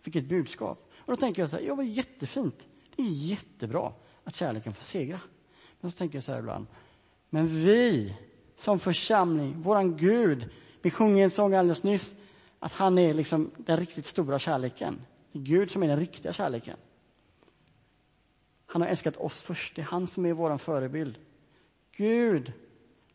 Vilket 0.03 0.29
budskap. 0.29 0.91
Och 0.97 1.13
då 1.13 1.17
tänker 1.17 1.41
jag 1.41 1.49
så 1.49 1.55
här, 1.55 1.63
ja, 1.63 1.75
vad 1.75 1.85
jättefint. 1.85 2.67
Det 2.95 3.01
är 3.01 3.07
jättebra 3.07 3.93
att 4.23 4.35
kärleken 4.35 4.73
får 4.73 4.85
segra. 4.85 5.19
Men 5.79 5.91
så 5.91 5.97
tänker 5.97 6.17
jag 6.17 6.23
så 6.23 6.31
här 6.31 6.39
ibland, 6.39 6.67
men 7.29 7.47
vi 7.47 8.13
som 8.55 8.79
församling, 8.79 9.61
våran 9.61 9.97
Gud, 9.97 10.49
vi 10.81 10.91
sjunger 10.91 11.23
en 11.23 11.29
sång 11.29 11.53
alldeles 11.53 11.83
nyss 11.83 12.15
att 12.59 12.73
han 12.73 12.97
är 12.97 13.13
liksom 13.13 13.51
den 13.57 13.77
riktigt 13.77 14.05
stora 14.05 14.39
kärleken. 14.39 15.01
Det 15.31 15.39
är 15.39 15.43
Gud 15.43 15.71
som 15.71 15.83
är 15.83 15.87
den 15.87 15.99
riktiga 15.99 16.33
kärleken. 16.33 16.77
Han 18.65 18.81
har 18.81 18.89
älskat 18.89 19.17
oss 19.17 19.41
först, 19.41 19.75
det 19.75 19.81
är 19.81 19.85
han 19.85 20.07
som 20.07 20.25
är 20.25 20.33
vår 20.33 20.57
förebild. 20.57 21.17
Gud 21.91 22.53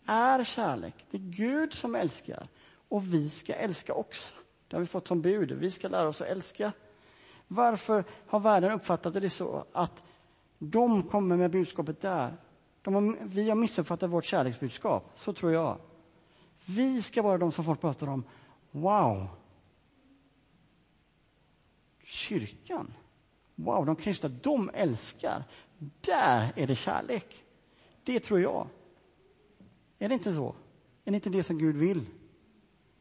är 0.07 0.45
kärlek, 0.45 0.95
det 1.11 1.17
är 1.17 1.23
Gud 1.23 1.73
som 1.73 1.95
älskar 1.95 2.47
och 2.89 3.15
vi 3.15 3.31
ska 3.31 3.55
älska 3.55 3.95
också. 3.95 4.35
Det 4.69 4.77
har 4.77 4.81
vi 4.81 4.87
fått 4.87 5.09
som 5.09 5.23
bud, 5.23 5.53
vi 5.53 5.71
ska 5.71 5.89
lära 5.89 6.09
oss 6.09 6.21
att 6.21 6.29
älska. 6.29 6.73
Varför 7.49 8.05
har 8.27 8.41
världen 8.41 8.73
uppfattat 8.73 9.15
det 9.15 9.31
så 9.31 9.65
att 9.73 10.03
de 10.59 11.03
kommer 11.03 11.37
med 11.37 11.51
budskapet 11.51 12.01
där 12.01 12.37
de 12.83 12.95
har, 12.95 13.19
vi 13.23 13.49
har 13.49 13.57
missuppfattat 13.57 14.11
vårt 14.11 14.25
kärleksbudskap, 14.25 15.13
så 15.15 15.33
tror 15.33 15.53
jag. 15.53 15.79
Vi 16.67 17.03
ska 17.03 17.23
vara 17.23 17.39
de 17.39 17.53
som 17.53 17.65
folk 17.65 17.81
pratar 17.81 18.07
om. 18.07 18.25
Wow! 18.71 19.29
Kyrkan. 22.05 22.95
Wow, 23.55 23.87
de 23.87 23.97
kristna, 23.97 24.29
de 24.29 24.71
älskar. 24.75 25.45
Där 26.01 26.53
är 26.57 26.67
det 26.67 26.77
kärlek. 26.77 27.45
Det 28.05 28.21
tror 28.21 28.41
jag. 28.41 28.69
Är 29.99 30.09
det 30.09 30.15
inte 30.15 30.35
så? 30.35 30.55
Är 31.05 31.11
det 31.11 31.15
inte 31.15 31.31
det 31.31 31.43
som 31.43 31.59
Gud 31.59 31.77
vill? 31.77 32.07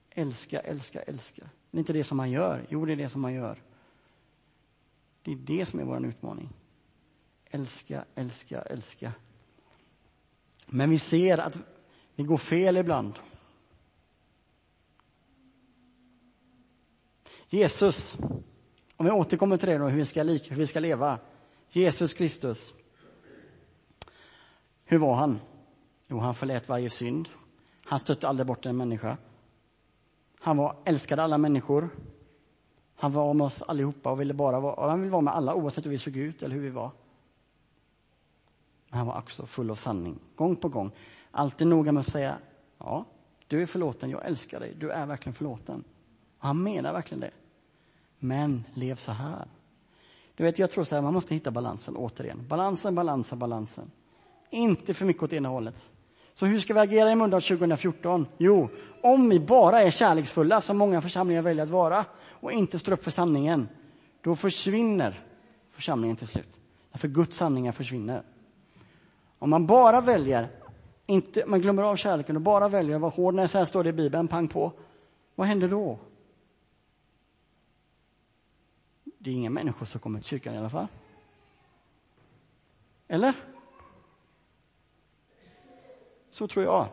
Älska, 0.09 0.59
älska, 0.59 1.01
älska. 1.01 1.49
Det 1.71 1.77
är 1.77 1.79
inte 1.79 1.93
det 1.93 2.03
som 2.03 2.17
man 2.17 2.31
gör. 2.31 2.65
Jo, 2.69 2.85
det 2.85 2.91
är 2.91 2.95
det 2.95 3.09
som 3.09 3.21
man 3.21 3.33
gör. 3.33 3.61
Det 5.21 5.31
är 5.31 5.35
det 5.35 5.65
som 5.65 5.79
är 5.79 5.83
vår 5.83 6.05
utmaning. 6.05 6.49
Älska, 7.45 8.05
älska, 8.15 8.61
älska. 8.61 9.13
Men 10.73 10.89
vi 10.89 10.97
ser 10.97 11.37
att 11.37 11.59
vi 12.15 12.23
går 12.23 12.37
fel 12.37 12.77
ibland. 12.77 13.13
Jesus, 17.49 18.17
om 18.95 19.05
vi 19.05 19.11
återkommer 19.11 19.57
till 19.57 19.69
det 19.69 19.77
då, 19.77 19.87
hur 19.87 19.97
vi 19.97 20.05
ska, 20.05 20.23
hur 20.23 20.55
vi 20.55 20.67
ska 20.67 20.79
leva. 20.79 21.19
Jesus 21.69 22.13
Kristus. 22.13 22.73
Hur 24.83 24.97
var 24.97 25.15
han? 25.15 25.39
Jo, 26.07 26.19
han 26.19 26.35
förlät 26.35 26.69
varje 26.69 26.89
synd. 26.89 27.29
Han 27.85 27.99
stötte 27.99 28.27
aldrig 28.27 28.47
bort 28.47 28.65
en 28.65 28.77
människa. 28.77 29.17
Han 30.39 30.57
var, 30.57 30.75
älskade 30.85 31.23
alla 31.23 31.37
människor. 31.37 31.89
Han 32.95 33.11
var 33.11 33.33
med 33.33 33.45
oss 33.45 33.61
allihopa 33.61 34.11
och 34.11 34.21
ville 34.21 34.33
bara 34.33 34.59
vara, 34.59 34.89
han 34.89 34.99
ville 34.99 35.11
vara 35.11 35.21
med 35.21 35.35
alla 35.35 35.55
oavsett 35.55 35.85
hur 35.85 35.91
vi 35.91 35.97
såg 35.97 36.17
ut 36.17 36.43
eller 36.43 36.55
hur 36.55 36.61
vi 36.61 36.69
var. 36.69 36.91
Men 38.91 38.97
han 38.97 39.07
var 39.07 39.17
också 39.17 39.45
full 39.45 39.71
av 39.71 39.75
sanning, 39.75 40.19
gång 40.35 40.55
på 40.55 40.69
gång. 40.69 40.91
Alltid 41.31 41.67
noga 41.67 41.91
med 41.91 42.01
att 42.01 42.07
säga, 42.07 42.37
ja, 42.77 43.05
du 43.47 43.61
är 43.61 43.65
förlåten, 43.65 44.09
jag 44.09 44.25
älskar 44.25 44.59
dig, 44.59 44.75
du 44.79 44.91
är 44.91 45.05
verkligen 45.05 45.33
förlåten. 45.33 45.83
Och 46.37 46.47
han 46.47 46.63
menar 46.63 46.93
verkligen 46.93 47.19
det. 47.19 47.31
Men 48.19 48.63
lev 48.73 48.95
så 48.95 49.11
här. 49.11 49.47
Du 50.35 50.43
vet, 50.43 50.59
jag 50.59 50.71
tror 50.71 50.83
så 50.83 50.95
här, 50.95 51.01
man 51.01 51.13
måste 51.13 51.33
hitta 51.33 51.51
balansen 51.51 51.95
återigen. 51.95 52.47
Balansen, 52.47 52.95
balansen, 52.95 53.39
balansen. 53.39 53.91
Inte 54.49 54.93
för 54.93 55.05
mycket 55.05 55.23
åt 55.23 55.33
ena 55.33 55.49
hållet. 55.49 55.87
Så 56.33 56.45
hur 56.45 56.59
ska 56.59 56.73
vi 56.73 56.79
agera 56.79 57.11
i 57.11 57.15
Mölndal 57.15 57.41
2014? 57.41 58.25
Jo, 58.37 58.69
om 59.03 59.29
vi 59.29 59.39
bara 59.39 59.81
är 59.81 59.91
kärleksfulla, 59.91 60.61
som 60.61 60.77
många 60.77 61.01
församlingar 61.01 61.41
väljer 61.41 61.63
att 61.63 61.69
vara, 61.69 62.05
och 62.29 62.51
inte 62.51 62.79
står 62.79 62.91
upp 62.91 63.03
för 63.03 63.11
sanningen, 63.11 63.69
då 64.21 64.35
försvinner 64.35 65.23
församlingen 65.69 66.15
till 66.15 66.27
slut. 66.27 66.59
Därför 66.91 67.07
Guds 67.07 67.37
sanningar 67.37 67.71
försvinner. 67.71 68.23
Om 69.41 69.49
man 69.49 69.67
bara 69.67 70.01
väljer, 70.01 70.49
inte, 71.05 71.43
man 71.47 71.61
glömmer 71.61 71.83
av 71.83 71.95
kärleken 71.95 72.35
och 72.35 72.41
bara 72.41 72.67
väljer 72.67 72.95
att 72.95 73.01
vara 73.01 73.11
hård, 73.11 73.33
när 73.33 73.47
så 73.47 73.57
här 73.57 73.65
står 73.65 73.83
det 73.83 73.89
i 73.89 73.93
Bibeln, 73.93 74.27
pang 74.27 74.47
på, 74.47 74.71
vad 75.35 75.47
händer 75.47 75.67
då? 75.67 75.99
Det 79.03 79.29
är 79.29 79.33
inga 79.33 79.49
människor 79.49 79.85
som 79.85 79.99
kommer 79.99 80.19
till 80.19 80.27
kyrkan 80.27 80.53
i 80.53 80.57
alla 80.57 80.69
fall. 80.69 80.87
Eller? 83.07 83.33
Så 86.29 86.47
tror 86.47 86.65
jag. 86.65 86.87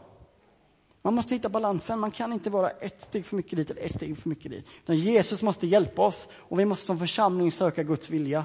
Man 1.02 1.14
måste 1.14 1.34
hitta 1.34 1.48
balansen. 1.48 1.98
Man 1.98 2.10
kan 2.10 2.32
inte 2.32 2.50
vara 2.50 2.70
ett 2.70 3.02
steg 3.02 3.26
för 3.26 3.36
mycket 3.36 3.56
dit 3.56 3.70
eller 3.70 3.82
ett 3.82 3.94
steg 3.94 4.18
för 4.18 4.28
mycket 4.28 4.50
dit. 4.50 4.66
Utan 4.82 4.96
Jesus 4.96 5.42
måste 5.42 5.66
hjälpa 5.66 6.06
oss 6.06 6.28
och 6.32 6.58
vi 6.58 6.64
måste 6.64 6.86
som 6.86 6.98
församling 6.98 7.52
söka 7.52 7.82
Guds 7.82 8.10
vilja. 8.10 8.44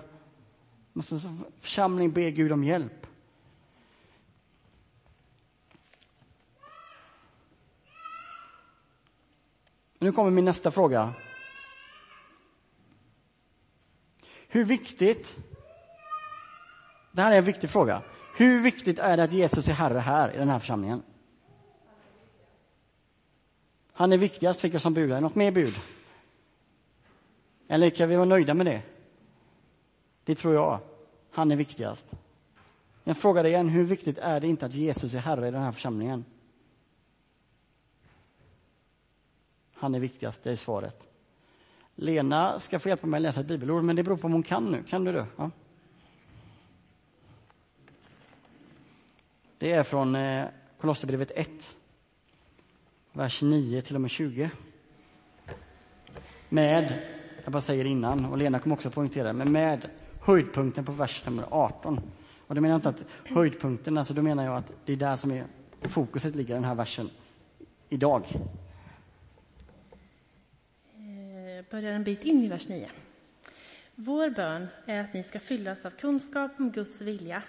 Vi 0.94 0.98
måste 0.98 1.20
som 1.20 1.46
församling 1.60 2.12
be 2.12 2.32
Gud 2.32 2.52
om 2.52 2.64
hjälp. 2.64 3.08
Nu 10.04 10.12
kommer 10.12 10.32
min 10.32 10.46
nästa 10.46 10.72
fråga. 10.72 11.14
Hur 14.48 14.64
viktigt, 14.64 15.38
det 17.12 17.22
här 17.22 17.32
är 17.32 17.38
en 17.38 17.44
viktig 17.44 17.70
fråga. 17.70 18.02
Hur 18.38 18.62
viktigt 18.62 19.00
är 19.00 19.18
det 19.18 19.24
att 19.24 19.32
Jesus 19.32 19.68
är 19.68 19.74
Herre 19.74 20.00
här 20.00 20.34
i 20.34 20.38
den 20.38 20.50
här 20.50 20.60
församlingen? 20.60 21.04
Han 23.94 24.14
är 24.14 24.18
viktigast, 24.18 24.62
fick 24.62 24.74
jag 24.74 24.82
som 24.82 24.94
bud. 24.94 25.22
Något 25.22 25.36
mer 25.36 25.52
bud? 25.52 25.76
Eller 27.68 27.90
kan 27.90 28.10
vi 28.10 28.16
vara 28.16 28.26
nöjda 28.26 28.54
med 28.54 28.66
det? 28.66 28.82
Det 30.24 30.36
tror 30.36 30.54
jag. 30.54 30.80
Han 31.32 31.52
är 31.52 31.56
viktigast. 31.56 32.08
Jag 33.04 33.18
frågar 33.18 33.46
igen, 33.46 33.70
hur 33.70 33.84
viktigt 33.84 34.18
är 34.18 34.40
det 34.40 34.48
inte 34.48 34.66
att 34.66 34.74
Jesus 34.74 35.14
är 35.14 35.20
Herre 35.20 35.48
i 35.48 35.52
den 35.52 35.62
här 35.62 35.72
församlingen? 35.72 36.26
Han 39.84 39.96
är 39.96 40.00
viktigast, 40.00 40.44
det 40.44 40.52
är 40.52 40.56
svaret. 40.56 41.08
Lena 41.96 42.60
ska 42.60 42.80
få 42.80 42.90
hjälpa 42.90 43.08
mig 43.08 43.18
att 43.18 43.22
läsa 43.22 43.42
ett 43.42 43.48
bibelord, 43.48 43.84
men 43.84 43.96
det 43.96 44.04
beror 44.04 44.18
på 44.18 44.28
om 44.28 44.34
hon 44.34 44.44
kan 44.44 44.66
nu. 44.72 44.84
Kan 44.84 45.04
du 45.04 45.12
det? 45.12 45.26
Ja. 45.38 45.52
Det 49.58 49.72
är 49.72 49.84
från 49.84 50.16
eh, 50.16 50.46
Kolosserbrevet 50.78 51.32
1, 51.36 51.76
vers 53.14 53.42
9 53.42 53.82
till 53.82 53.96
och 53.96 54.02
med 54.02 54.10
20. 54.10 54.52
Med, 56.50 57.02
jag 57.44 57.54
bara 57.54 57.62
säger 57.62 57.86
innan, 57.86 58.26
och 58.26 58.38
Lena 58.38 58.60
kommer 58.60 58.76
också 58.76 58.92
poängtera 58.92 59.34
men 59.34 59.52
med 59.52 59.90
höjdpunkten 60.22 60.86
på 60.86 60.92
vers 60.92 61.26
nummer 61.26 61.46
18. 61.50 62.00
Och 62.48 62.56
då 62.56 62.62
menar 62.62 62.74
jag 62.74 62.78
inte 62.78 62.90
att 62.90 63.06
höjdpunkten, 63.26 63.98
alltså 63.98 64.14
då 64.14 64.22
menar 64.22 64.44
jag 64.44 64.58
att 64.58 64.72
det 64.86 64.94
är 64.94 64.98
där 64.98 65.16
som 65.16 65.32
är 65.32 65.46
fokuset 65.82 66.36
ligger, 66.36 66.54
den 66.54 66.64
här 66.64 66.76
versen, 66.76 67.10
idag. 67.90 68.26
Eh, 71.60 71.63
börjar 71.74 71.92
en 71.92 72.04
bit 72.04 72.24
in 72.24 72.44
i 72.44 72.48
vers 72.48 72.68
9. 72.68 72.90
Vår 73.96 74.30
bön 74.30 74.68
är 74.86 75.00
att 75.00 75.14
ni 75.14 75.24
ska 75.24 75.40
fyllas 75.40 75.86
av 75.86 75.90
kunskap 75.90 76.52
om 76.58 76.72
Guds 76.72 77.02
vilja 77.02 77.44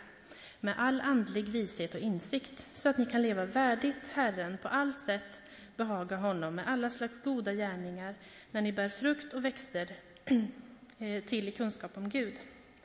med 0.60 0.74
all 0.78 1.00
andlig 1.00 1.44
vishet 1.44 1.94
och 1.94 2.00
insikt 2.00 2.66
så 2.74 2.88
att 2.88 2.98
ni 2.98 3.06
kan 3.06 3.22
leva 3.22 3.44
värdigt 3.44 4.08
Herren 4.12 4.58
på 4.62 4.68
allt 4.68 5.00
sätt, 5.00 5.42
behaga 5.76 6.16
honom 6.16 6.54
med 6.54 6.68
alla 6.68 6.90
slags 6.90 7.22
goda 7.22 7.52
gärningar 7.52 8.14
när 8.50 8.62
ni 8.62 8.72
bär 8.72 8.88
frukt 8.88 9.34
och 9.34 9.44
växer 9.44 9.88
eh, 10.98 11.24
till 11.24 11.48
i 11.48 11.52
kunskap 11.52 11.96
om 11.96 12.08
Gud 12.08 12.34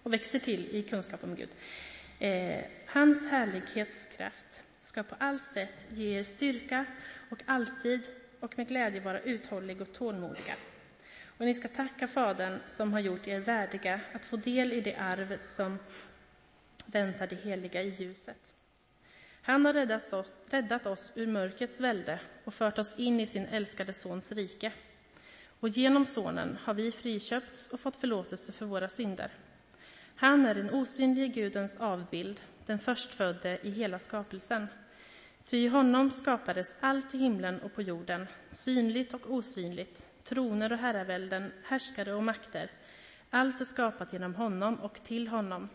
och 0.04 0.14
växer 0.14 0.40
till 0.40 0.68
i 0.72 0.84
kunskap 0.84 1.24
om 1.24 1.36
Gud. 1.36 1.50
Eh, 2.20 2.66
hans 2.86 3.32
härlighetskraft 3.32 4.64
ska 4.80 5.04
på 5.04 5.16
allt 5.20 5.44
sätt 5.44 5.86
ge 5.90 6.20
er 6.20 6.24
styrka 6.24 6.86
och 7.30 7.40
alltid 7.46 8.02
och 8.40 8.58
med 8.58 8.68
glädje 8.68 9.02
vara 9.02 9.20
uthållig 9.20 9.82
och 9.82 9.94
tålmodiga. 9.94 10.56
Och 11.40 11.46
ni 11.46 11.54
ska 11.54 11.68
tacka 11.68 12.08
Fadern 12.08 12.60
som 12.66 12.94
har 12.94 13.00
gjort 13.00 13.28
er 13.28 13.40
värdiga 13.40 14.02
att 14.14 14.26
få 14.26 14.38
del 14.38 14.74
i 14.74 14.82
det 14.82 14.96
arv 14.96 15.38
som 15.42 15.80
väntar 16.86 17.28
det 17.28 17.36
heliga 17.36 17.84
i 17.84 17.90
ljuset. 17.90 18.54
Han 19.42 19.66
har 19.66 19.74
räddat 19.74 20.14
oss, 20.14 20.32
räddat 20.50 20.86
oss 20.86 21.12
ur 21.16 21.28
mörkrets 21.28 21.80
välde 21.80 22.20
och 22.44 22.54
fört 22.54 22.80
oss 22.80 23.00
in 23.00 23.20
i 23.20 23.26
sin 23.26 23.46
älskade 23.46 23.94
Sons 23.94 24.32
rike. 24.32 24.72
Och 25.60 25.70
genom 25.70 26.06
Sonen 26.06 26.58
har 26.64 26.74
vi 26.74 26.92
friköpts 26.92 27.68
och 27.68 27.80
fått 27.80 27.96
förlåtelse 27.96 28.52
för 28.52 28.66
våra 28.66 28.90
synder. 28.90 29.32
Han 30.16 30.46
är 30.46 30.56
den 30.56 30.70
osynlige 30.70 31.28
Gudens 31.28 31.78
avbild, 31.78 32.42
den 32.66 32.80
förstfödde 32.80 33.60
i 33.64 33.70
hela 33.70 34.00
skapelsen. 34.00 34.68
Ty 35.44 35.58
i 35.58 35.68
honom 35.68 36.12
skapades 36.12 36.76
allt 36.80 37.16
i 37.16 37.18
himlen 37.18 37.60
och 37.62 37.74
på 37.74 37.82
jorden, 37.82 38.28
synligt 38.50 39.14
och 39.14 39.32
osynligt, 39.32 40.09
troner 40.30 40.72
och 40.72 40.78
herravälden, 40.78 41.52
härskare 41.64 42.14
och 42.14 42.24
makter. 42.24 42.72
Allt 43.30 43.62
är 43.62 43.66
skapat 43.66 44.14
genom 44.14 44.36
honom 44.36 44.76
och 44.76 45.04
till 45.04 45.28
honom. 45.28 45.70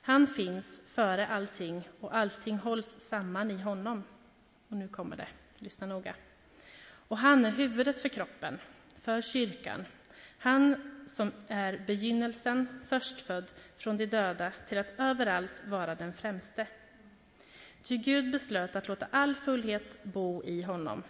Han 0.00 0.26
finns 0.26 0.82
före 0.86 1.26
allting 1.26 1.88
och 2.00 2.16
allting 2.16 2.58
hålls 2.58 2.86
samman 2.86 3.50
i 3.50 3.62
honom. 3.62 4.04
Och 4.68 4.76
nu 4.76 4.88
kommer 4.88 5.16
det, 5.16 5.28
lyssna 5.58 5.86
noga. 5.86 6.14
Och 7.08 7.18
han 7.18 7.44
är 7.44 7.50
huvudet 7.50 8.00
för 8.00 8.08
kroppen, 8.08 8.58
för 9.00 9.20
kyrkan. 9.20 9.84
Han 10.38 10.92
som 11.06 11.32
är 11.48 11.84
begynnelsen, 11.86 12.80
förstfödd 12.86 13.50
från 13.76 13.96
de 13.96 14.06
döda 14.06 14.52
till 14.68 14.78
att 14.78 14.94
överallt 14.98 15.62
vara 15.66 15.94
den 15.94 16.12
främste. 16.12 16.66
Ty 17.82 17.96
Gud 17.96 18.30
beslöt 18.32 18.76
att 18.76 18.88
låta 18.88 19.06
all 19.10 19.34
fullhet 19.34 20.04
bo 20.04 20.44
i 20.44 20.62
honom 20.62 21.02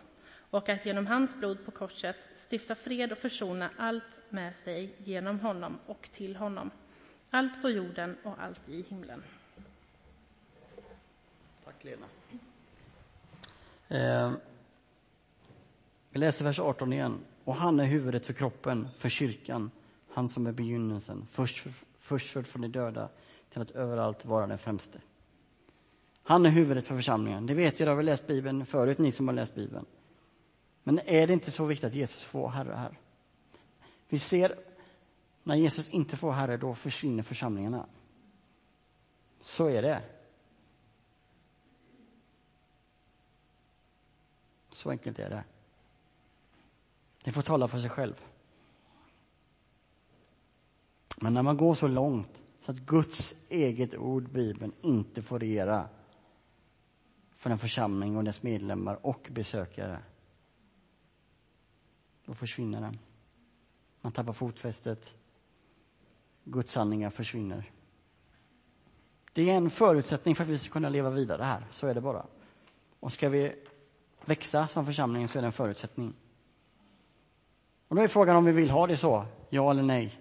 och 0.56 0.68
att 0.68 0.86
genom 0.86 1.06
hans 1.06 1.36
blod 1.36 1.64
på 1.64 1.70
korset 1.70 2.16
stifta 2.50 2.74
fred 2.74 3.12
och 3.12 3.18
försona 3.18 3.70
allt 3.76 4.20
med 4.28 4.54
sig 4.54 4.94
genom 5.04 5.40
honom 5.40 5.78
och 5.86 6.08
till 6.12 6.36
honom 6.36 6.70
allt 7.30 7.62
på 7.62 7.70
jorden 7.70 8.16
och 8.22 8.34
allt 8.38 8.68
i 8.68 8.84
himlen. 8.88 9.22
Tack, 11.64 11.84
Lena. 11.84 12.06
Eh, 13.88 14.32
vi 16.10 16.18
läser 16.18 16.44
vers 16.44 16.58
18 16.58 16.92
igen. 16.92 17.18
Och 17.44 17.54
han 17.54 17.80
är 17.80 17.84
huvudet 17.84 18.26
för 18.26 18.32
kroppen, 18.32 18.88
för 18.96 19.08
kyrkan, 19.08 19.70
han 20.08 20.28
som 20.28 20.46
är 20.46 20.52
begynnelsen, 20.52 21.26
först, 21.30 21.58
för, 21.58 21.72
först 21.98 22.32
för 22.32 22.42
från 22.42 22.62
de 22.62 22.68
döda 22.68 23.08
till 23.52 23.62
att 23.62 23.70
överallt 23.70 24.24
vara 24.24 24.46
den 24.46 24.58
främste. 24.58 25.00
Han 26.22 26.46
är 26.46 26.50
huvudet 26.50 26.86
för 26.86 26.96
församlingen. 26.96 27.46
Det 27.46 27.54
vet 27.54 27.80
jag, 27.80 27.86
det 27.86 27.90
har 27.90 27.96
vi 27.96 28.02
läst 28.02 28.26
Bibeln 28.26 28.66
förut, 28.66 28.98
ni 28.98 29.12
som 29.12 29.28
har 29.28 29.34
läst 29.34 29.54
Bibeln. 29.54 29.86
Men 30.86 30.98
är 30.98 31.26
det 31.26 31.32
inte 31.32 31.50
så 31.50 31.64
viktigt 31.64 31.84
att 31.84 31.94
Jesus 31.94 32.24
får 32.24 32.48
Herre 32.48 32.74
här? 32.74 32.98
Vi 34.08 34.18
ser 34.18 34.58
när 35.42 35.54
Jesus 35.54 35.88
inte 35.88 36.16
får 36.16 36.32
Herre, 36.32 36.56
då 36.56 36.74
försvinner 36.74 37.22
församlingarna. 37.22 37.86
Så 39.40 39.66
är 39.66 39.82
det. 39.82 40.02
Så 44.70 44.90
enkelt 44.90 45.18
är 45.18 45.30
det. 45.30 45.44
Det 47.24 47.32
får 47.32 47.42
tala 47.42 47.68
för 47.68 47.78
sig 47.78 47.90
själv. 47.90 48.24
Men 51.16 51.34
när 51.34 51.42
man 51.42 51.56
går 51.56 51.74
så 51.74 51.88
långt 51.88 52.42
så 52.60 52.70
att 52.70 52.78
Guds 52.78 53.34
eget 53.48 53.94
ord, 53.94 54.28
Bibeln, 54.28 54.72
inte 54.80 55.22
får 55.22 55.38
regera 55.38 55.88
för 57.30 57.50
en 57.50 57.58
församling 57.58 58.16
och 58.16 58.24
dess 58.24 58.42
medlemmar 58.42 59.06
och 59.06 59.28
besökare, 59.30 59.98
då 62.26 62.34
försvinner 62.34 62.80
den. 62.80 62.98
Man 64.00 64.12
tappar 64.12 64.32
fotfästet. 64.32 65.16
Guds 66.44 66.72
sanningar 66.72 67.10
försvinner. 67.10 67.72
Det 69.32 69.50
är 69.50 69.54
en 69.54 69.70
förutsättning 69.70 70.34
för 70.34 70.42
att 70.42 70.48
vi 70.48 70.58
ska 70.58 70.72
kunna 70.72 70.88
leva 70.88 71.10
vidare 71.10 71.42
här, 71.42 71.66
så 71.72 71.86
är 71.86 71.94
det 71.94 72.00
bara. 72.00 72.26
Och 73.00 73.12
ska 73.12 73.28
vi 73.28 73.54
växa 74.24 74.68
som 74.68 74.86
församling 74.86 75.28
så 75.28 75.38
är 75.38 75.42
det 75.42 75.46
en 75.46 75.52
förutsättning. 75.52 76.14
Och 77.88 77.96
då 77.96 78.02
är 78.02 78.08
frågan 78.08 78.36
om 78.36 78.44
vi 78.44 78.52
vill 78.52 78.70
ha 78.70 78.86
det 78.86 78.96
så, 78.96 79.26
ja 79.50 79.70
eller 79.70 79.82
nej. 79.82 80.20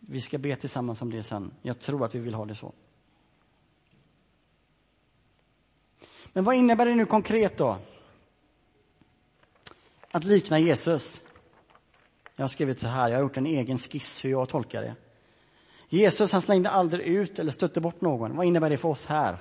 Vi 0.00 0.20
ska 0.20 0.38
be 0.38 0.56
tillsammans 0.56 1.02
om 1.02 1.10
det 1.10 1.22
sen. 1.22 1.50
Jag 1.62 1.78
tror 1.78 2.04
att 2.04 2.14
vi 2.14 2.18
vill 2.18 2.34
ha 2.34 2.44
det 2.44 2.54
så. 2.54 2.72
Men 6.32 6.44
vad 6.44 6.54
innebär 6.54 6.86
det 6.86 6.94
nu 6.94 7.06
konkret 7.06 7.58
då? 7.58 7.78
Att 10.16 10.24
likna 10.24 10.58
Jesus. 10.58 11.22
Jag 12.36 12.42
har 12.42 12.48
skrivit 12.48 12.78
så 12.78 12.86
här, 12.86 13.08
jag 13.08 13.16
har 13.16 13.22
gjort 13.22 13.36
en 13.36 13.46
egen 13.46 13.78
skiss 13.78 14.24
hur 14.24 14.30
jag 14.30 14.48
tolkar 14.48 14.82
det. 14.82 14.94
Jesus 15.88 16.32
han 16.32 16.42
slängde 16.42 16.70
aldrig 16.70 17.06
ut 17.06 17.38
eller 17.38 17.52
stötte 17.52 17.80
bort 17.80 18.00
någon. 18.00 18.36
Vad 18.36 18.46
innebär 18.46 18.70
det 18.70 18.76
för 18.76 18.88
oss 18.88 19.06
här? 19.06 19.38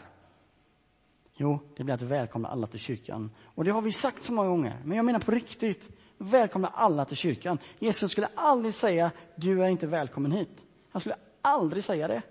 Jo, 1.33 1.59
det 1.77 1.83
blir 1.83 1.95
att 1.95 2.01
välkomna 2.01 2.49
alla 2.49 2.67
till 2.67 2.79
kyrkan. 2.79 3.31
Och 3.43 3.63
det 3.63 3.71
har 3.71 3.81
vi 3.81 3.91
sagt 3.91 4.23
så 4.23 4.33
många 4.33 4.49
gånger, 4.49 4.81
men 4.85 4.97
jag 4.97 5.05
menar 5.05 5.19
på 5.19 5.31
riktigt. 5.31 5.89
Välkomna 6.17 6.67
alla 6.67 7.05
till 7.05 7.17
kyrkan. 7.17 7.57
Jesus 7.79 8.11
skulle 8.11 8.29
aldrig 8.35 8.73
säga, 8.73 9.11
du 9.35 9.63
är 9.63 9.67
inte 9.67 9.87
välkommen 9.87 10.31
hit. 10.31 10.65
Han 10.91 10.99
skulle 10.99 11.15
aldrig 11.41 11.83
säga 11.83 12.07
det. 12.07 12.21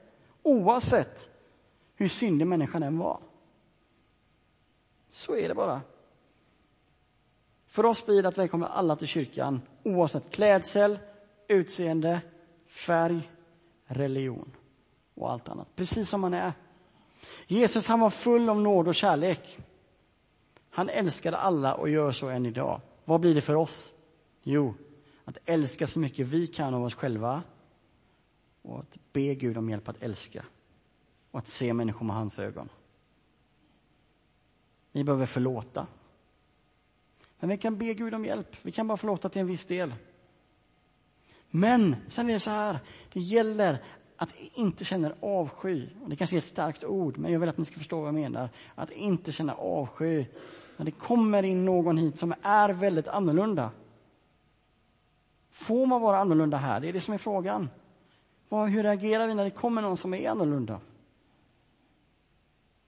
Oavsett 0.43 1.29
hur 1.95 2.09
syndig 2.09 2.47
människan 2.47 2.83
än 2.83 2.99
var. 2.99 3.21
Så 5.11 5.37
är 5.37 5.49
det 5.49 5.55
bara. 5.55 5.81
För 7.75 7.87
oss 7.87 8.07
blir 8.07 8.23
det 8.23 8.29
att 8.29 8.39
välkomna 8.39 8.67
alla 8.67 8.97
till 8.97 9.09
kyrkan, 9.09 9.61
oavsett 9.83 10.31
klädsel, 10.31 10.99
utseende, 11.49 12.21
färg, 12.67 13.31
religion 13.87 14.57
och 15.15 15.33
allt 15.33 15.49
annat. 15.49 15.77
Precis 15.77 16.09
som 16.09 16.21
man 16.21 16.35
är. 16.35 16.53
Jesus 17.47 17.87
han 17.87 18.01
var 18.01 18.11
full 18.11 18.49
av 18.49 18.61
nåd 18.61 18.89
och 18.89 18.95
kärlek. 18.95 19.59
Han 20.71 20.89
älskade 20.89 21.37
alla 21.37 21.75
och 21.75 21.89
gör 21.89 22.13
så 22.13 22.29
än 22.29 22.47
idag. 22.47 22.81
Vad 23.05 23.21
blir 23.21 23.35
det 23.35 23.41
för 23.41 23.55
oss? 23.55 23.95
Jo, 24.43 24.75
att 25.25 25.39
älska 25.45 25.87
så 25.87 26.01
mycket 26.01 26.27
vi 26.27 26.47
kan 26.47 26.75
av 26.75 26.85
oss 26.85 26.95
själva 26.95 27.43
och 28.63 28.79
att 28.79 28.99
be 29.13 29.35
Gud 29.35 29.59
om 29.59 29.71
hjälp 29.71 29.89
att 29.89 30.03
älska 30.03 30.45
och 31.31 31.39
att 31.39 31.49
se 31.49 31.73
människor 31.73 32.07
med 32.07 32.17
hans 32.17 32.39
ögon. 32.39 32.69
Vi 34.93 35.05
behöver 35.05 35.27
förlåta. 35.27 35.87
Men 37.41 37.49
vi 37.51 37.59
kan 37.59 37.79
be 37.79 37.95
Gud 37.95 38.15
om 38.15 38.25
hjälp. 38.25 38.57
Vi 38.63 38.73
kan 38.73 38.87
bara 38.87 38.97
förlåta 38.97 39.29
till 39.29 39.41
en 39.41 39.47
viss 39.47 39.67
del. 39.67 39.95
Men 41.51 41.97
sen 42.09 42.29
är 42.29 42.33
det 42.33 42.41
så 42.41 42.51
här, 42.51 42.79
det 43.13 43.21
gäller 43.21 43.79
att 44.17 44.35
inte 44.55 44.85
känna 44.85 45.15
avsky. 45.21 45.89
Det 46.07 46.17
kanske 46.17 46.37
är 46.37 46.39
ett 46.39 46.45
starkt 46.45 46.85
ord, 46.85 47.19
men 47.19 47.33
jag 47.33 47.41
vill 47.41 47.49
att 47.49 47.59
ni 47.59 47.65
ska 47.65 47.77
förstå 47.77 47.99
vad 47.99 48.09
jag 48.09 48.15
menar. 48.15 48.49
Att 48.75 48.91
inte 48.91 49.33
känna 49.33 49.55
avsky 49.55 50.27
när 50.77 50.85
det 50.85 50.91
kommer 50.91 51.43
in 51.43 51.65
någon 51.65 51.99
hit 51.99 52.19
som 52.19 52.35
är 52.43 52.69
väldigt 52.69 53.09
annorlunda. 53.09 53.71
Får 55.51 55.87
man 55.87 56.01
vara 56.01 56.19
annorlunda 56.19 56.57
här? 56.57 56.81
Det 56.81 56.89
är 56.89 56.93
det 56.93 57.01
som 57.01 57.15
är 57.15 57.19
frågan. 57.19 57.69
Hur 58.51 58.83
reagerar 58.83 59.29
vi 59.29 59.35
när 59.35 59.45
det 59.45 59.51
kommer 59.51 59.83
någon 59.83 59.97
som 59.97 60.15
är 60.15 60.31
annorlunda? 60.31 60.81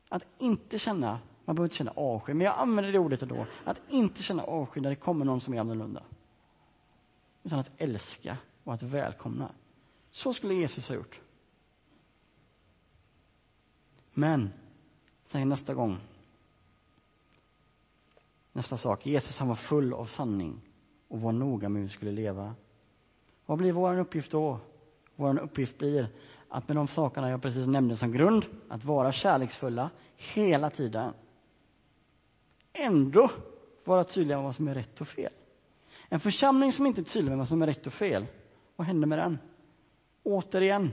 Att 0.08 0.24
inte 0.38 0.78
känna, 0.78 1.18
man 1.46 1.56
behöver 1.56 1.66
inte 1.66 1.76
känna 1.76 1.92
avsky, 1.96 2.34
men 2.34 2.44
jag 2.44 2.58
använder 2.58 2.92
det 2.92 2.98
ordet 2.98 3.22
ändå. 3.22 3.46
Att 3.64 3.80
inte 3.88 4.22
känna 4.22 4.42
avsky 4.42 4.80
när 4.80 4.90
det 4.90 4.96
kommer 4.96 5.24
någon 5.24 5.40
som 5.40 5.54
är 5.54 5.60
annorlunda. 5.60 6.02
Utan 7.42 7.58
att 7.58 7.70
älska 7.76 8.36
och 8.64 8.74
att 8.74 8.82
välkomna. 8.82 9.50
Så 10.10 10.32
skulle 10.32 10.54
Jesus 10.54 10.88
ha 10.88 10.94
gjort. 10.94 11.20
Men, 14.12 14.50
sen 15.24 15.48
nästa 15.48 15.74
gång. 15.74 15.98
Nästa 18.52 18.76
sak. 18.76 19.06
Jesus 19.06 19.38
han 19.38 19.48
var 19.48 19.54
full 19.54 19.92
av 19.92 20.04
sanning 20.04 20.60
och 21.08 21.20
var 21.20 21.32
noga 21.32 21.68
med 21.68 21.82
hur 21.82 21.88
vi 21.88 21.94
skulle 21.94 22.12
leva. 22.12 22.54
Vad 23.46 23.58
blir 23.58 23.72
vår 23.72 23.98
uppgift 23.98 24.30
då? 24.30 24.58
Vår 25.16 25.38
uppgift 25.38 25.78
blir 25.78 26.08
att 26.48 26.68
med 26.68 26.76
de 26.76 26.86
sakerna 26.86 27.30
jag 27.30 27.42
precis 27.42 27.66
nämnde 27.66 27.96
som 27.96 28.12
grund, 28.12 28.46
att 28.68 28.84
vara 28.84 29.12
kärleksfulla 29.12 29.90
hela 30.16 30.70
tiden. 30.70 31.12
Ändå 32.78 33.30
vara 33.84 34.04
tydliga 34.04 34.36
med 34.36 34.44
vad 34.44 34.54
som 34.54 34.68
är 34.68 34.74
rätt 34.74 35.00
och 35.00 35.08
fel. 35.08 35.32
En 36.08 36.20
församling 36.20 36.72
som 36.72 36.86
inte 36.86 37.00
är 37.00 37.04
tydlig 37.04 37.30
med 37.30 37.38
vad 37.38 37.48
som 37.48 37.62
är 37.62 37.66
rätt 37.66 37.86
och 37.86 37.92
fel, 37.92 38.26
vad 38.76 38.86
händer 38.86 39.06
med 39.06 39.18
den? 39.18 39.38
Återigen. 40.22 40.90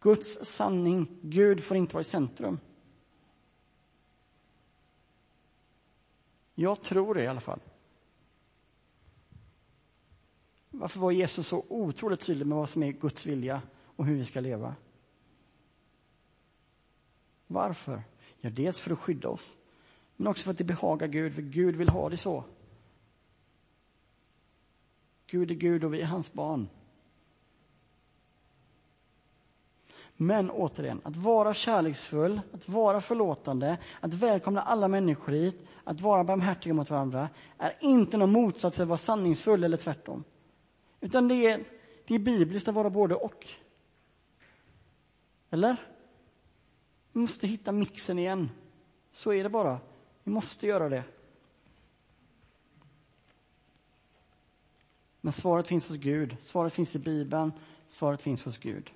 Guds 0.00 0.44
sanning, 0.44 1.18
Gud 1.22 1.64
får 1.64 1.76
inte 1.76 1.94
vara 1.94 2.00
i 2.00 2.04
centrum. 2.04 2.58
Jag 6.54 6.82
tror 6.82 7.14
det 7.14 7.22
i 7.22 7.26
alla 7.26 7.40
fall. 7.40 7.60
Varför 10.70 11.00
var 11.00 11.10
Jesus 11.10 11.46
så 11.46 11.64
otroligt 11.68 12.20
tydlig 12.20 12.46
med 12.46 12.58
vad 12.58 12.68
som 12.68 12.82
är 12.82 12.92
Guds 12.92 13.26
vilja 13.26 13.62
och 13.96 14.06
hur 14.06 14.14
vi 14.14 14.24
ska 14.24 14.40
leva? 14.40 14.74
Varför? 17.46 18.02
Ja, 18.40 18.50
dels 18.50 18.80
för 18.80 18.90
att 18.90 18.98
skydda 18.98 19.28
oss, 19.28 19.56
men 20.22 20.30
också 20.30 20.44
för 20.44 20.50
att 20.50 20.58
det 20.58 20.64
behagar 20.64 21.06
Gud, 21.06 21.34
för 21.34 21.42
Gud 21.42 21.76
vill 21.76 21.88
ha 21.88 22.08
det 22.08 22.16
så. 22.16 22.44
Gud 25.26 25.50
är 25.50 25.54
Gud 25.54 25.84
och 25.84 25.94
vi 25.94 26.00
är 26.00 26.06
hans 26.06 26.32
barn. 26.32 26.68
Men 30.16 30.50
återigen, 30.50 31.00
att 31.04 31.16
vara 31.16 31.54
kärleksfull, 31.54 32.40
att 32.52 32.68
vara 32.68 33.00
förlåtande, 33.00 33.78
att 34.00 34.14
välkomna 34.14 34.62
alla 34.62 34.88
människor 34.88 35.32
hit, 35.32 35.66
att 35.84 36.00
vara 36.00 36.24
barmhärtiga 36.24 36.74
mot 36.74 36.90
varandra 36.90 37.28
är 37.58 37.72
inte 37.80 38.16
någon 38.16 38.32
motsats 38.32 38.76
till 38.76 38.82
att 38.82 38.88
vara 38.88 38.98
sanningsfull 38.98 39.64
eller 39.64 39.76
tvärtom. 39.76 40.24
Utan 41.00 41.28
det 41.28 41.46
är, 41.46 41.64
det 42.06 42.14
är 42.14 42.18
bibliskt 42.18 42.68
att 42.68 42.74
vara 42.74 42.90
både 42.90 43.14
och. 43.14 43.46
Eller? 45.50 45.76
Vi 47.12 47.20
måste 47.20 47.46
hitta 47.46 47.72
mixen 47.72 48.18
igen. 48.18 48.50
Så 49.12 49.32
är 49.32 49.42
det 49.42 49.50
bara. 49.50 49.80
Vi 50.24 50.30
måste 50.30 50.66
göra 50.66 50.88
det. 50.88 51.04
Men 55.20 55.32
svaret 55.32 55.68
finns 55.68 55.88
hos 55.88 55.96
Gud. 55.96 56.36
Svaret 56.40 56.72
finns 56.72 56.96
i 56.96 56.98
Bibeln. 56.98 57.52
Svaret 57.86 58.22
finns 58.22 58.44
hos 58.44 58.58
Gud. 58.58 58.90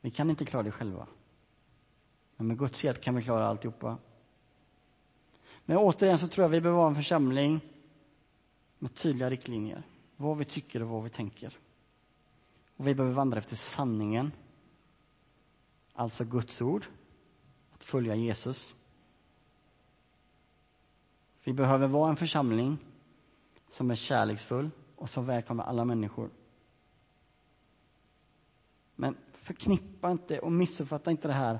Vi 0.00 0.10
kan 0.10 0.30
inte 0.30 0.44
klara 0.44 0.62
det 0.62 0.70
själva. 0.70 1.06
Men 2.36 2.46
med 2.46 2.58
Guds 2.58 2.84
hjälp 2.84 3.00
kan 3.00 3.14
vi 3.14 3.22
klara 3.22 3.46
alltihopa. 3.46 3.98
Men 5.64 5.76
återigen 5.76 6.18
så 6.18 6.28
tror 6.28 6.44
jag 6.44 6.48
vi 6.48 6.60
behöver 6.60 6.78
vara 6.78 6.88
en 6.88 6.94
församling 6.94 7.60
med 8.78 8.94
tydliga 8.94 9.30
riktlinjer. 9.30 9.82
Vad 10.16 10.38
vi 10.38 10.44
tycker 10.44 10.82
och 10.82 10.88
vad 10.88 11.04
vi 11.04 11.10
tänker. 11.10 11.58
Och 12.76 12.86
vi 12.86 12.94
behöver 12.94 13.14
vandra 13.14 13.38
efter 13.38 13.56
sanningen. 13.56 14.32
Alltså 15.92 16.24
Guds 16.24 16.60
ord. 16.60 16.86
Att 17.70 17.84
följa 17.84 18.14
Jesus. 18.14 18.74
Vi 21.44 21.52
behöver 21.52 21.86
vara 21.86 22.10
en 22.10 22.16
församling 22.16 22.78
som 23.68 23.90
är 23.90 23.94
kärleksfull 23.94 24.70
och 24.96 25.10
som 25.10 25.26
välkomnar 25.26 25.64
alla 25.64 25.84
människor. 25.84 26.30
Men 28.94 29.16
förknippa 29.32 30.10
inte 30.10 30.38
och 30.38 30.52
missuppfatta 30.52 31.10
inte 31.10 31.28
det 31.28 31.34
här. 31.34 31.58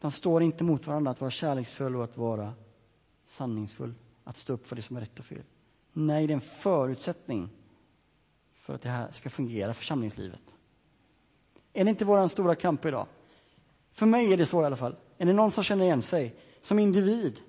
De 0.00 0.10
står 0.10 0.42
inte 0.42 0.64
mot 0.64 0.86
varandra, 0.86 1.10
att 1.10 1.20
vara 1.20 1.30
kärleksfull 1.30 1.96
och 1.96 2.04
att 2.04 2.16
vara 2.16 2.54
sanningsfull. 3.24 3.94
Att 4.24 4.36
stå 4.36 4.52
upp 4.52 4.66
för 4.66 4.76
det 4.76 4.82
som 4.82 4.96
är 4.96 5.00
rätt 5.00 5.18
och 5.18 5.24
fel. 5.24 5.42
Nej, 5.92 6.26
det 6.26 6.32
är 6.32 6.34
en 6.34 6.40
förutsättning 6.40 7.48
för 8.54 8.74
att 8.74 8.82
det 8.82 8.88
här 8.88 9.12
ska 9.12 9.30
fungera, 9.30 9.74
församlingslivet. 9.74 10.54
Är 11.72 11.84
det 11.84 11.90
inte 11.90 12.04
vår 12.04 12.28
stora 12.28 12.54
kamp 12.54 12.84
idag? 12.84 13.06
För 13.92 14.06
mig 14.06 14.32
är 14.32 14.36
det 14.36 14.46
så 14.46 14.62
i 14.62 14.66
alla 14.66 14.76
fall. 14.76 14.96
Är 15.18 15.26
det 15.26 15.32
någon 15.32 15.50
som 15.50 15.64
känner 15.64 15.84
igen 15.84 16.02
sig 16.02 16.36
som 16.62 16.78
individ? 16.78 17.40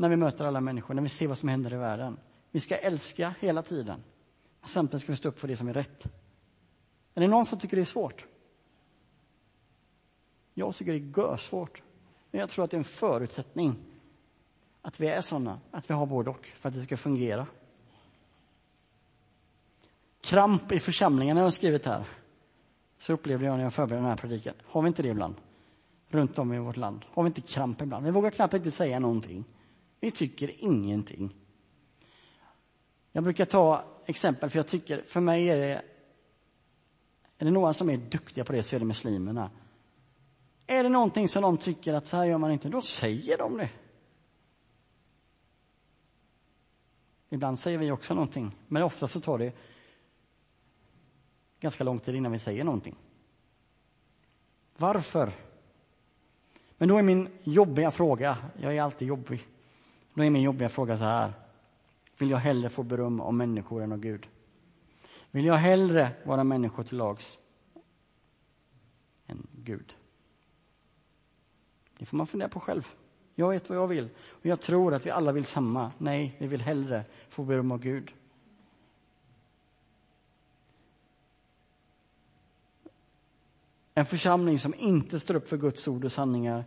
När 0.00 0.08
vi 0.08 0.16
möter 0.16 0.44
alla 0.44 0.60
människor, 0.60 0.94
när 0.94 1.02
vi 1.02 1.08
ser 1.08 1.28
vad 1.28 1.38
som 1.38 1.48
händer 1.48 1.72
i 1.72 1.76
världen. 1.76 2.18
Vi 2.50 2.60
ska 2.60 2.76
älska 2.76 3.34
hela 3.40 3.62
tiden. 3.62 4.02
Samtidigt 4.64 5.02
ska 5.02 5.12
vi 5.12 5.16
stå 5.16 5.28
upp 5.28 5.38
för 5.38 5.48
det 5.48 5.56
som 5.56 5.68
är 5.68 5.74
rätt. 5.74 6.04
Är 7.14 7.20
det 7.20 7.28
någon 7.28 7.44
som 7.44 7.58
tycker 7.58 7.76
det 7.76 7.82
är 7.82 7.84
svårt? 7.84 8.26
Jag 10.54 10.76
tycker 10.76 10.92
det 10.92 10.98
är 10.98 11.22
görsvårt. 11.22 11.82
Men 12.30 12.40
jag 12.40 12.50
tror 12.50 12.64
att 12.64 12.70
det 12.70 12.76
är 12.76 12.78
en 12.78 12.84
förutsättning 12.84 13.76
att 14.82 15.00
vi 15.00 15.06
är 15.06 15.20
sådana, 15.20 15.60
att 15.70 15.90
vi 15.90 15.94
har 15.94 16.06
både 16.06 16.30
och, 16.30 16.46
för 16.46 16.68
att 16.68 16.74
det 16.74 16.82
ska 16.82 16.96
fungera. 16.96 17.46
Kramp 20.20 20.72
i 20.72 20.80
församlingen 20.80 21.36
har 21.36 21.44
jag 21.44 21.54
skrivit 21.54 21.86
här. 21.86 22.04
Så 22.98 23.12
upplevde 23.12 23.46
jag 23.46 23.56
när 23.56 23.64
jag 23.64 23.74
förberedde 23.74 24.02
den 24.02 24.10
här 24.10 24.16
predikan. 24.16 24.54
Har 24.64 24.82
vi 24.82 24.88
inte 24.88 25.02
det 25.02 25.08
ibland? 25.08 25.34
Runt 26.08 26.38
om 26.38 26.52
i 26.52 26.58
vårt 26.58 26.76
land. 26.76 27.04
Har 27.10 27.22
vi 27.22 27.26
inte 27.26 27.40
kramp 27.40 27.82
ibland? 27.82 28.04
Vi 28.04 28.10
vågar 28.10 28.30
knappt 28.30 28.54
inte 28.54 28.70
säga 28.70 28.98
någonting. 28.98 29.44
Vi 30.00 30.10
tycker 30.10 30.64
ingenting. 30.64 31.34
Jag 33.12 33.24
brukar 33.24 33.44
ta 33.44 33.84
exempel, 34.06 34.50
för 34.50 34.58
jag 34.58 34.66
tycker, 34.66 35.02
för 35.02 35.20
mig 35.20 35.48
är 35.48 35.58
det... 35.58 35.82
Är 37.38 37.44
det 37.44 37.50
några 37.50 37.72
som 37.72 37.90
är 37.90 37.96
duktiga 37.96 38.44
på 38.44 38.52
det 38.52 38.62
så 38.62 38.76
är 38.76 38.80
det 38.80 38.86
muslimerna. 38.86 39.50
Är 40.66 40.82
det 40.82 40.88
någonting 40.88 41.28
som 41.28 41.42
de 41.42 41.58
tycker 41.58 41.94
att 41.94 42.06
så 42.06 42.16
här 42.16 42.24
gör 42.24 42.38
man 42.38 42.52
inte, 42.52 42.68
då 42.68 42.82
säger 42.82 43.38
de 43.38 43.56
det. 43.56 43.70
Ibland 47.28 47.58
säger 47.58 47.78
vi 47.78 47.90
också 47.90 48.14
någonting, 48.14 48.56
men 48.68 48.82
ofta 48.82 49.08
så 49.08 49.20
tar 49.20 49.38
det 49.38 49.52
ganska 51.60 51.84
lång 51.84 51.98
tid 51.98 52.14
innan 52.14 52.32
vi 52.32 52.38
säger 52.38 52.64
någonting. 52.64 52.96
Varför? 54.76 55.32
Men 56.76 56.88
då 56.88 56.96
är 56.96 57.02
min 57.02 57.28
jobbiga 57.42 57.90
fråga, 57.90 58.36
jag 58.60 58.76
är 58.76 58.82
alltid 58.82 59.08
jobbig, 59.08 59.46
då 60.20 60.24
är 60.24 60.30
min 60.30 60.42
jobbiga 60.42 60.68
fråga 60.68 60.98
så 60.98 61.04
här. 61.04 61.32
Vill 62.18 62.30
jag 62.30 62.38
hellre 62.38 62.70
få 62.70 62.82
beröm 62.82 63.20
av 63.20 63.34
människor 63.34 63.82
än 63.82 63.92
av 63.92 63.98
Gud? 63.98 64.28
Vill 65.30 65.44
jag 65.44 65.54
hellre 65.54 66.10
vara 66.24 66.44
människor 66.44 66.84
till 66.84 66.98
lags 66.98 67.38
än 69.26 69.46
Gud? 69.52 69.94
Det 71.98 72.06
får 72.06 72.16
man 72.16 72.26
fundera 72.26 72.48
på 72.48 72.60
själv. 72.60 72.86
Jag 73.34 73.50
vet 73.50 73.68
vad 73.68 73.78
jag 73.78 73.86
vill. 73.86 74.08
Och 74.28 74.46
jag 74.46 74.60
tror 74.60 74.94
att 74.94 75.06
vi 75.06 75.10
alla 75.10 75.32
vill 75.32 75.44
samma. 75.44 75.92
Nej, 75.98 76.36
vi 76.38 76.46
vill 76.46 76.60
hellre 76.60 77.04
få 77.28 77.44
beröm 77.44 77.72
av 77.72 77.78
Gud. 77.78 78.12
En 83.94 84.06
församling 84.06 84.58
som 84.58 84.74
inte 84.74 85.20
står 85.20 85.34
upp 85.34 85.48
för 85.48 85.56
Guds 85.56 85.88
ord 85.88 86.04
och 86.04 86.12
sanningar 86.12 86.64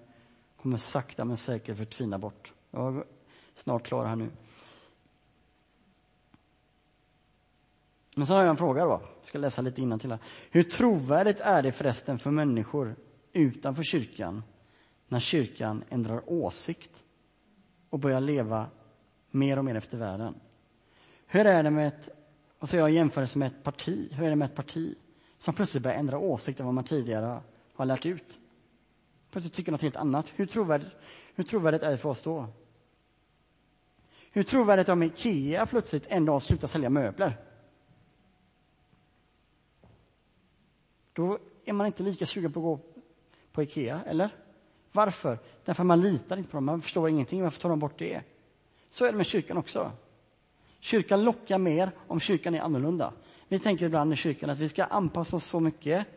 kommer 0.61 0.77
sakta 0.77 1.25
men 1.25 1.37
säkert 1.37 1.77
förtvina 1.77 2.19
bort. 2.19 2.53
Jag 2.71 3.03
snart 3.55 3.83
klar 3.83 4.05
här 4.05 4.15
nu. 4.15 4.29
Men 8.15 8.27
så 8.27 8.33
har 8.33 8.41
jag 8.41 8.49
en 8.49 8.57
fråga 8.57 8.85
då. 8.85 8.91
Jag 8.91 9.27
ska 9.27 9.37
läsa 9.37 9.61
lite 9.61 9.99
till. 9.99 10.17
Hur 10.51 10.63
trovärdigt 10.63 11.39
är 11.39 11.63
det 11.63 11.71
förresten 11.71 12.19
för 12.19 12.31
människor 12.31 12.95
utanför 13.33 13.83
kyrkan 13.83 14.43
när 15.07 15.19
kyrkan 15.19 15.83
ändrar 15.89 16.21
åsikt 16.25 17.03
och 17.89 17.99
börjar 17.99 18.21
leva 18.21 18.67
mer 19.31 19.57
och 19.57 19.65
mer 19.65 19.75
efter 19.75 19.97
världen? 19.97 20.35
Hur 21.27 21.45
är 21.45 21.63
det 21.63 21.69
med 21.69 21.87
ett, 21.87 22.09
och 22.59 22.69
så 22.69 22.75
jag 22.75 22.91
jämförelse 22.91 23.39
med 23.39 23.47
ett 23.47 23.63
parti, 23.63 24.09
hur 24.11 24.25
är 24.25 24.29
det 24.29 24.35
med 24.35 24.45
ett 24.45 24.55
parti 24.55 24.95
som 25.37 25.53
plötsligt 25.53 25.83
börjar 25.83 25.97
ändra 25.97 26.17
åsikt 26.17 26.59
än 26.59 26.65
vad 26.65 26.75
man 26.75 26.83
tidigare 26.83 27.41
har 27.73 27.85
lärt 27.85 28.05
ut? 28.05 28.39
Plötsligt 29.31 29.53
tycker 29.53 29.71
något 29.71 29.81
helt 29.81 29.95
annat. 29.95 30.33
Hur 30.35 30.45
trovärdigt, 30.45 30.91
hur 31.35 31.43
trovärdigt 31.43 31.83
är 31.83 31.91
det 31.91 31.97
för 31.97 32.09
oss 32.09 32.23
då? 32.23 32.47
Hur 34.35 34.43
trovärdigt 34.43 34.89
är 34.89 34.91
det 34.91 34.93
om 34.93 35.03
Ikea 35.03 35.65
plötsligt 35.65 36.07
en 36.07 36.25
dag 36.25 36.41
slutar 36.41 36.67
sälja 36.67 36.89
möbler? 36.89 37.37
Då 41.13 41.39
är 41.65 41.73
man 41.73 41.87
inte 41.87 42.03
lika 42.03 42.25
sugen 42.25 42.53
på 42.53 42.59
att 42.59 42.63
gå 42.63 42.79
på 43.51 43.63
Ikea, 43.63 44.01
eller? 44.05 44.29
Varför? 44.91 45.39
Därför 45.65 45.83
man 45.83 46.01
litar 46.01 46.37
inte 46.37 46.49
på 46.49 46.57
dem, 46.57 46.65
man 46.65 46.81
förstår 46.81 47.09
ingenting. 47.09 47.43
Varför 47.43 47.61
tar 47.61 47.69
de 47.69 47.79
bort 47.79 47.99
det? 47.99 48.21
Så 48.89 49.05
är 49.05 49.11
det 49.11 49.17
med 49.17 49.25
kyrkan 49.25 49.57
också. 49.57 49.91
Kyrkan 50.79 51.23
lockar 51.23 51.57
mer 51.57 51.91
om 52.07 52.19
kyrkan 52.19 52.55
är 52.55 52.61
annorlunda. 52.61 53.13
Vi 53.47 53.59
tänker 53.59 53.85
ibland 53.85 54.13
i 54.13 54.15
kyrkan 54.15 54.49
att 54.49 54.59
vi 54.59 54.69
ska 54.69 54.83
anpassa 54.83 55.35
oss 55.35 55.45
så 55.45 55.59
mycket, 55.59 56.07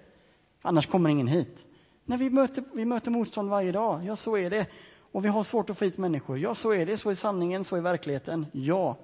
annars 0.63 0.87
kommer 0.87 1.11
ingen 1.11 1.27
hit. 1.27 1.67
När 2.05 2.19
vi 2.19 2.31
möter, 2.31 2.65
vi 2.73 2.85
möter 2.85 3.11
motstånd 3.11 3.51
varje 3.51 3.73
dag, 3.73 4.05
ja 4.05 4.17
så 4.17 4.37
är 4.37 4.51
det. 4.51 4.67
Och 5.17 5.25
vi 5.25 5.29
har 5.29 5.45
svårt 5.45 5.71
att 5.71 5.79
få 5.79 5.85
hit 5.85 5.99
människor, 5.99 6.39
ja 6.39 6.55
så 6.55 6.73
är 6.73 6.87
det, 6.87 6.97
så 6.97 7.11
är 7.11 7.15
sanningen, 7.15 7.65
så 7.65 7.77
är 7.77 7.81
verkligheten, 7.81 8.47
ja. 8.53 8.97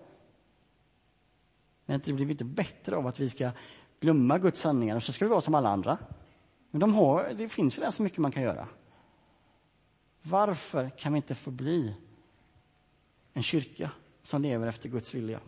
Men 1.85 2.01
det 2.05 2.12
blir 2.12 2.31
inte 2.31 2.44
bättre 2.44 2.96
av 2.96 3.07
att 3.07 3.20
vi 3.20 3.31
ska 3.31 3.51
glömma 4.01 4.38
Guds 4.38 4.61
sanningar 4.61 4.96
och 4.96 5.03
så 5.03 5.12
ska 5.12 5.25
vi 5.25 5.29
vara 5.29 5.40
som 5.40 5.55
alla 5.55 5.68
andra. 5.68 5.98
Men 6.70 6.81
de 6.81 6.94
har, 6.94 7.33
det 7.35 7.48
finns 7.48 7.77
ju 7.77 7.81
redan 7.81 7.92
så 7.92 8.03
mycket 8.03 8.18
man 8.18 8.33
kan 8.33 8.42
göra. 8.42 8.68
Varför 10.22 10.90
kan 10.90 11.12
vi 11.12 11.16
inte 11.16 11.35
få 11.35 11.51
bli 11.51 11.94
en 13.33 13.42
kyrka 13.42 13.90
som 14.22 14.42
lever 14.42 14.66
efter 14.66 14.88
Guds 14.88 15.14
vilja? 15.14 15.40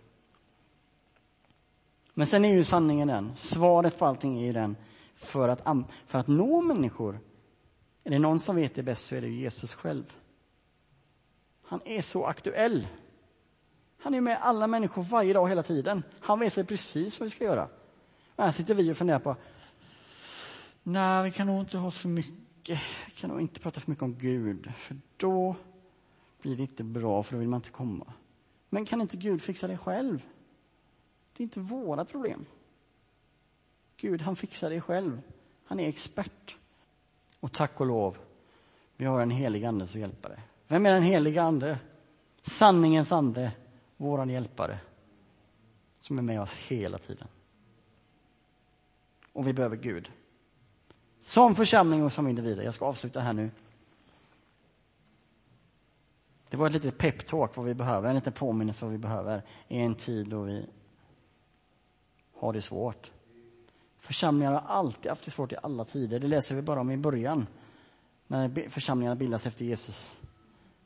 Men 2.14 2.26
sen 2.26 2.44
är 2.44 2.54
ju 2.54 2.64
sanningen 2.64 3.08
den, 3.08 3.36
svaret 3.36 3.98
på 3.98 4.06
allting 4.06 4.38
är 4.38 4.46
ju 4.46 4.52
den, 4.52 4.76
för 5.14 5.48
att, 5.48 5.62
för 6.06 6.18
att 6.18 6.28
nå 6.28 6.62
människor, 6.62 7.20
är 8.04 8.10
det 8.10 8.18
någon 8.18 8.40
som 8.40 8.56
vet 8.56 8.74
det 8.74 8.82
bäst 8.82 9.06
så 9.06 9.14
är 9.14 9.20
det 9.20 9.28
Jesus 9.28 9.74
själv. 9.74 10.16
Han 11.64 11.80
är 11.84 12.02
så 12.02 12.24
aktuell. 12.24 12.86
Han 13.98 14.14
är 14.14 14.20
med 14.20 14.38
alla 14.42 14.66
människor 14.66 15.02
varje 15.02 15.32
dag, 15.32 15.48
hela 15.48 15.62
tiden. 15.62 16.02
Han 16.20 16.40
vet 16.40 16.58
väl 16.58 16.66
precis 16.66 17.20
vad 17.20 17.26
vi 17.26 17.30
ska 17.30 17.44
göra. 17.44 17.68
Men 18.36 18.46
Här 18.46 18.52
sitter 18.52 18.74
vi 18.74 18.92
och 18.92 18.96
funderar 18.96 19.18
på, 19.18 19.36
nej, 20.82 21.24
vi 21.24 21.30
kan 21.30 21.46
nog 21.46 21.60
inte 21.60 21.78
ha 21.78 21.90
för 21.90 22.08
mycket, 22.08 22.80
vi 23.06 23.12
kan 23.16 23.30
nog 23.30 23.40
inte 23.40 23.60
prata 23.60 23.80
för 23.80 23.90
mycket 23.90 24.02
om 24.02 24.18
Gud, 24.18 24.72
för 24.76 24.96
då 25.16 25.56
blir 26.42 26.56
det 26.56 26.62
inte 26.62 26.84
bra, 26.84 27.22
för 27.22 27.32
då 27.32 27.38
vill 27.38 27.48
man 27.48 27.58
inte 27.58 27.70
komma. 27.70 28.12
Men 28.68 28.86
kan 28.86 29.00
inte 29.00 29.16
Gud 29.16 29.42
fixa 29.42 29.68
det 29.68 29.78
själv? 29.78 30.22
Det 31.32 31.42
är 31.42 31.44
inte 31.44 31.60
våra 31.60 32.04
problem. 32.04 32.46
Gud, 33.96 34.22
han 34.22 34.36
fixar 34.36 34.70
det 34.70 34.80
själv. 34.80 35.22
Han 35.64 35.80
är 35.80 35.88
expert. 35.88 36.56
Och 37.40 37.52
tack 37.52 37.80
och 37.80 37.86
lov, 37.86 38.18
vi 38.96 39.04
har 39.04 39.20
en 39.20 39.30
helig 39.30 39.64
ande 39.64 39.86
som 39.86 40.00
hjälpare. 40.00 40.40
Vem 40.68 40.86
är 40.86 40.90
den 40.90 41.02
heliga 41.02 41.42
ande? 41.42 41.78
Sanningens 42.42 43.12
ande, 43.12 43.52
våran 43.96 44.30
hjälpare, 44.30 44.78
som 46.00 46.18
är 46.18 46.22
med 46.22 46.40
oss 46.40 46.54
hela 46.54 46.98
tiden 46.98 47.28
och 49.34 49.46
vi 49.46 49.52
behöver 49.52 49.76
Gud. 49.76 50.10
Som 51.20 51.54
församling 51.54 52.04
och 52.04 52.12
som 52.12 52.28
individer. 52.28 52.62
Jag 52.62 52.74
ska 52.74 52.84
avsluta 52.84 53.20
här 53.20 53.32
nu. 53.32 53.50
Det 56.50 56.56
var 56.56 56.66
ett 56.66 56.72
litet 56.72 56.98
peptalk 56.98 57.56
vad 57.56 57.66
vi 57.66 57.74
behöver, 57.74 58.08
en 58.08 58.14
liten 58.14 58.32
påminnelse 58.32 58.84
vad 58.84 58.92
vi 58.92 58.98
behöver 58.98 59.42
i 59.68 59.78
en 59.78 59.94
tid 59.94 60.28
då 60.28 60.42
vi 60.42 60.66
har 62.34 62.52
det 62.52 62.62
svårt. 62.62 63.12
Församlingar 63.98 64.52
har 64.52 64.60
alltid 64.60 65.10
haft 65.10 65.24
det 65.24 65.30
svårt 65.30 65.52
i 65.52 65.56
alla 65.62 65.84
tider. 65.84 66.18
Det 66.18 66.26
läser 66.26 66.54
vi 66.54 66.62
bara 66.62 66.80
om 66.80 66.90
i 66.90 66.96
början. 66.96 67.46
När 68.26 68.68
församlingarna 68.68 69.16
bildas 69.16 69.46
efter 69.46 69.64
Jesus 69.64 70.20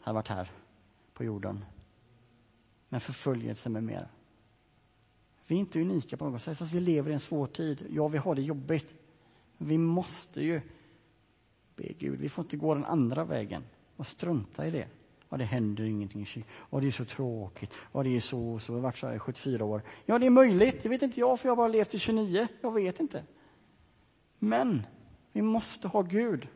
hade 0.08 0.14
varit 0.14 0.28
här 0.28 0.50
på 1.14 1.24
jorden. 1.24 1.64
Med 2.88 3.02
förföljelse 3.02 3.68
med 3.68 3.82
mera. 3.84 4.08
Vi 5.46 5.54
är 5.54 5.58
inte 5.58 5.80
unika 5.80 6.16
på 6.16 6.28
något 6.28 6.42
sätt, 6.42 6.58
fast 6.58 6.72
vi 6.72 6.80
lever 6.80 7.10
i 7.10 7.14
en 7.14 7.20
svår 7.20 7.46
tid. 7.46 7.86
Ja, 7.90 8.08
vi 8.08 8.18
har 8.18 8.34
det 8.34 8.42
jobbigt. 8.42 8.94
Vi 9.58 9.78
måste 9.78 10.42
ju 10.42 10.60
be 11.76 11.92
Gud. 11.98 12.18
Vi 12.20 12.28
får 12.28 12.44
inte 12.44 12.56
gå 12.56 12.74
den 12.74 12.84
andra 12.84 13.24
vägen 13.24 13.64
och 13.96 14.06
strunta 14.06 14.66
i 14.66 14.70
det. 14.70 14.88
Ja, 15.28 15.36
det 15.36 15.44
händer 15.44 15.84
ingenting 15.84 16.22
i 16.22 16.24
kyrkan. 16.24 16.80
Det 16.80 16.86
är 16.86 16.90
så 16.90 17.04
tråkigt. 17.04 17.72
Ja, 17.92 18.02
det 18.02 18.16
är 18.16 18.20
så 18.20 18.58
så. 18.58 18.72
Jag 18.72 18.76
har 18.76 18.82
varit 18.82 18.96
så 18.96 19.06
här 19.06 19.14
i 19.14 19.18
74 19.18 19.64
år. 19.64 19.82
Ja, 20.06 20.18
det 20.18 20.26
är 20.26 20.30
möjligt. 20.30 20.82
Det 20.82 20.88
vet 20.88 21.02
inte 21.02 21.20
jag, 21.20 21.40
för 21.40 21.48
jag 21.48 21.50
har 21.50 21.56
bara 21.56 21.68
levt 21.68 21.94
i 21.94 21.98
29. 21.98 22.48
Jag 22.60 22.72
vet 22.72 23.00
inte. 23.00 23.24
Men 24.38 24.82
vi 25.32 25.42
måste 25.42 25.88
ha 25.88 26.02
Gud. 26.02 26.48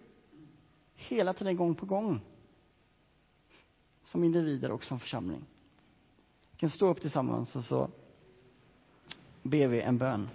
Hela 0.95 1.33
tiden, 1.33 1.57
gång 1.57 1.75
på 1.75 1.87
gång. 1.87 2.21
Som 4.05 4.25
individer 4.25 4.71
och 4.71 4.85
som 4.85 5.01
församling. 5.01 5.45
Vi 6.51 6.59
kan 6.59 6.71
stå 6.71 6.89
upp 6.89 7.01
tillsammans 7.01 7.57
och 7.57 7.65
så 7.65 7.91
ber 9.43 9.69
vi 9.69 9.81
en 9.81 9.99
bön. 9.99 10.29